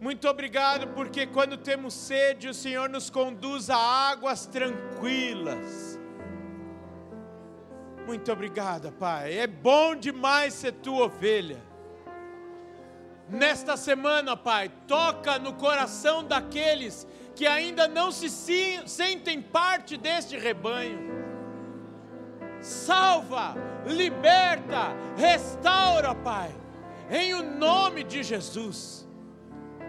Muito 0.00 0.28
obrigado, 0.28 0.88
porque 0.88 1.26
quando 1.26 1.56
temos 1.56 1.94
sede, 1.94 2.48
o 2.48 2.54
Senhor 2.54 2.88
nos 2.88 3.10
conduz 3.10 3.70
a 3.70 3.76
águas 3.76 4.46
tranquilas. 4.46 5.98
Muito 8.06 8.30
obrigado, 8.30 8.92
Pai. 8.92 9.38
É 9.38 9.46
bom 9.46 9.96
demais 9.96 10.54
ser 10.54 10.72
tua 10.72 11.06
ovelha. 11.06 11.73
Nesta 13.28 13.76
semana, 13.76 14.36
Pai, 14.36 14.70
toca 14.86 15.38
no 15.38 15.54
coração 15.54 16.22
daqueles 16.22 17.06
que 17.34 17.46
ainda 17.46 17.88
não 17.88 18.12
se 18.12 18.28
sentem 18.86 19.40
parte 19.40 19.96
deste 19.96 20.38
rebanho. 20.38 21.12
Salva, 22.60 23.54
liberta, 23.86 24.94
restaura, 25.16 26.14
Pai, 26.14 26.54
em 27.10 27.34
o 27.34 27.42
nome 27.42 28.04
de 28.04 28.22
Jesus. 28.22 29.08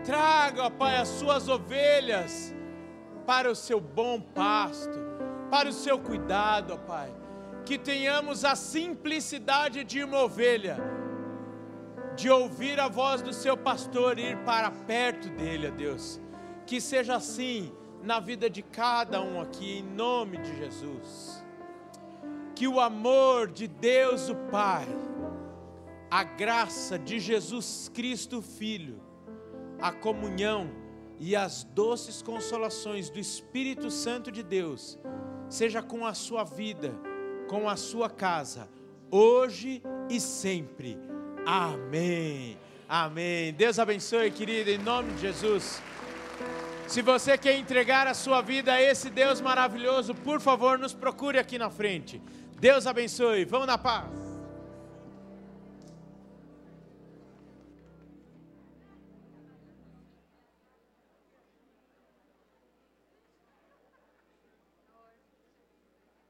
Traga, 0.04 0.70
Pai, 0.72 0.98
as 0.98 1.08
suas 1.08 1.48
ovelhas 1.48 2.54
para 3.26 3.50
o 3.50 3.56
seu 3.56 3.80
bom 3.80 4.20
pasto, 4.20 4.98
para 5.50 5.70
o 5.70 5.74
seu 5.74 6.00
cuidado, 6.00 6.78
Pai. 6.80 7.14
Que 7.66 7.78
tenhamos 7.78 8.46
a 8.46 8.56
simplicidade 8.56 9.84
de 9.84 10.04
uma 10.04 10.22
ovelha, 10.24 10.78
de 12.16 12.30
ouvir 12.30 12.80
a 12.80 12.88
voz 12.88 13.22
do 13.22 13.34
seu 13.34 13.58
pastor 13.58 14.18
e 14.18 14.32
ir 14.32 14.38
para 14.40 14.72
perto 14.72 15.30
dele, 15.30 15.68
ó 15.68 15.72
Deus. 15.72 16.20
Que 16.66 16.80
seja 16.80 17.16
assim 17.16 17.72
na 18.02 18.20
vida 18.20 18.50
de 18.50 18.62
cada 18.62 19.22
um 19.22 19.42
aqui, 19.42 19.80
em 19.80 19.84
nome 19.84 20.38
de 20.38 20.56
Jesus. 20.58 21.44
Que 22.56 22.68
o 22.68 22.80
amor 22.80 23.52
de 23.52 23.68
Deus, 23.68 24.30
o 24.30 24.36
Pai, 24.36 24.88
a 26.10 26.24
graça 26.24 26.98
de 26.98 27.20
Jesus 27.20 27.92
Cristo, 27.94 28.42
Filho, 28.42 29.02
a 29.82 29.92
comunhão 29.92 30.70
e 31.20 31.36
as 31.36 31.64
doces 31.64 32.22
consolações 32.22 33.10
do 33.10 33.20
Espírito 33.20 33.92
Santo 33.92 34.32
de 34.32 34.44
Deus, 34.44 34.98
seja 35.50 35.82
com 35.82 36.06
a 36.06 36.14
sua 36.14 36.44
vida, 36.44 36.94
com 37.48 37.70
a 37.70 37.76
sua 37.76 38.10
casa, 38.10 38.70
hoje 39.12 39.82
e 40.10 40.20
sempre. 40.20 40.98
Amém. 41.46 42.58
Amém. 42.88 43.54
Deus 43.54 43.78
abençoe, 43.80 44.32
querida, 44.32 44.72
em 44.72 44.78
nome 44.78 45.14
de 45.14 45.22
Jesus. 45.22 45.82
Se 46.88 47.02
você 47.02 47.38
quer 47.38 47.58
entregar 47.58 48.08
a 48.08 48.14
sua 48.14 48.42
vida 48.42 48.74
a 48.74 48.82
esse 48.82 49.10
Deus 49.10 49.42
maravilhoso, 49.42 50.14
por 50.14 50.40
favor, 50.40 50.78
nos 50.78 50.94
procure 50.94 51.40
aqui 51.40 51.58
na 51.58 51.70
frente. 51.70 52.22
Deus 52.60 52.86
abençoe. 52.86 53.46
Vamos 53.46 53.68
na 53.68 53.78
paz. 53.78 54.25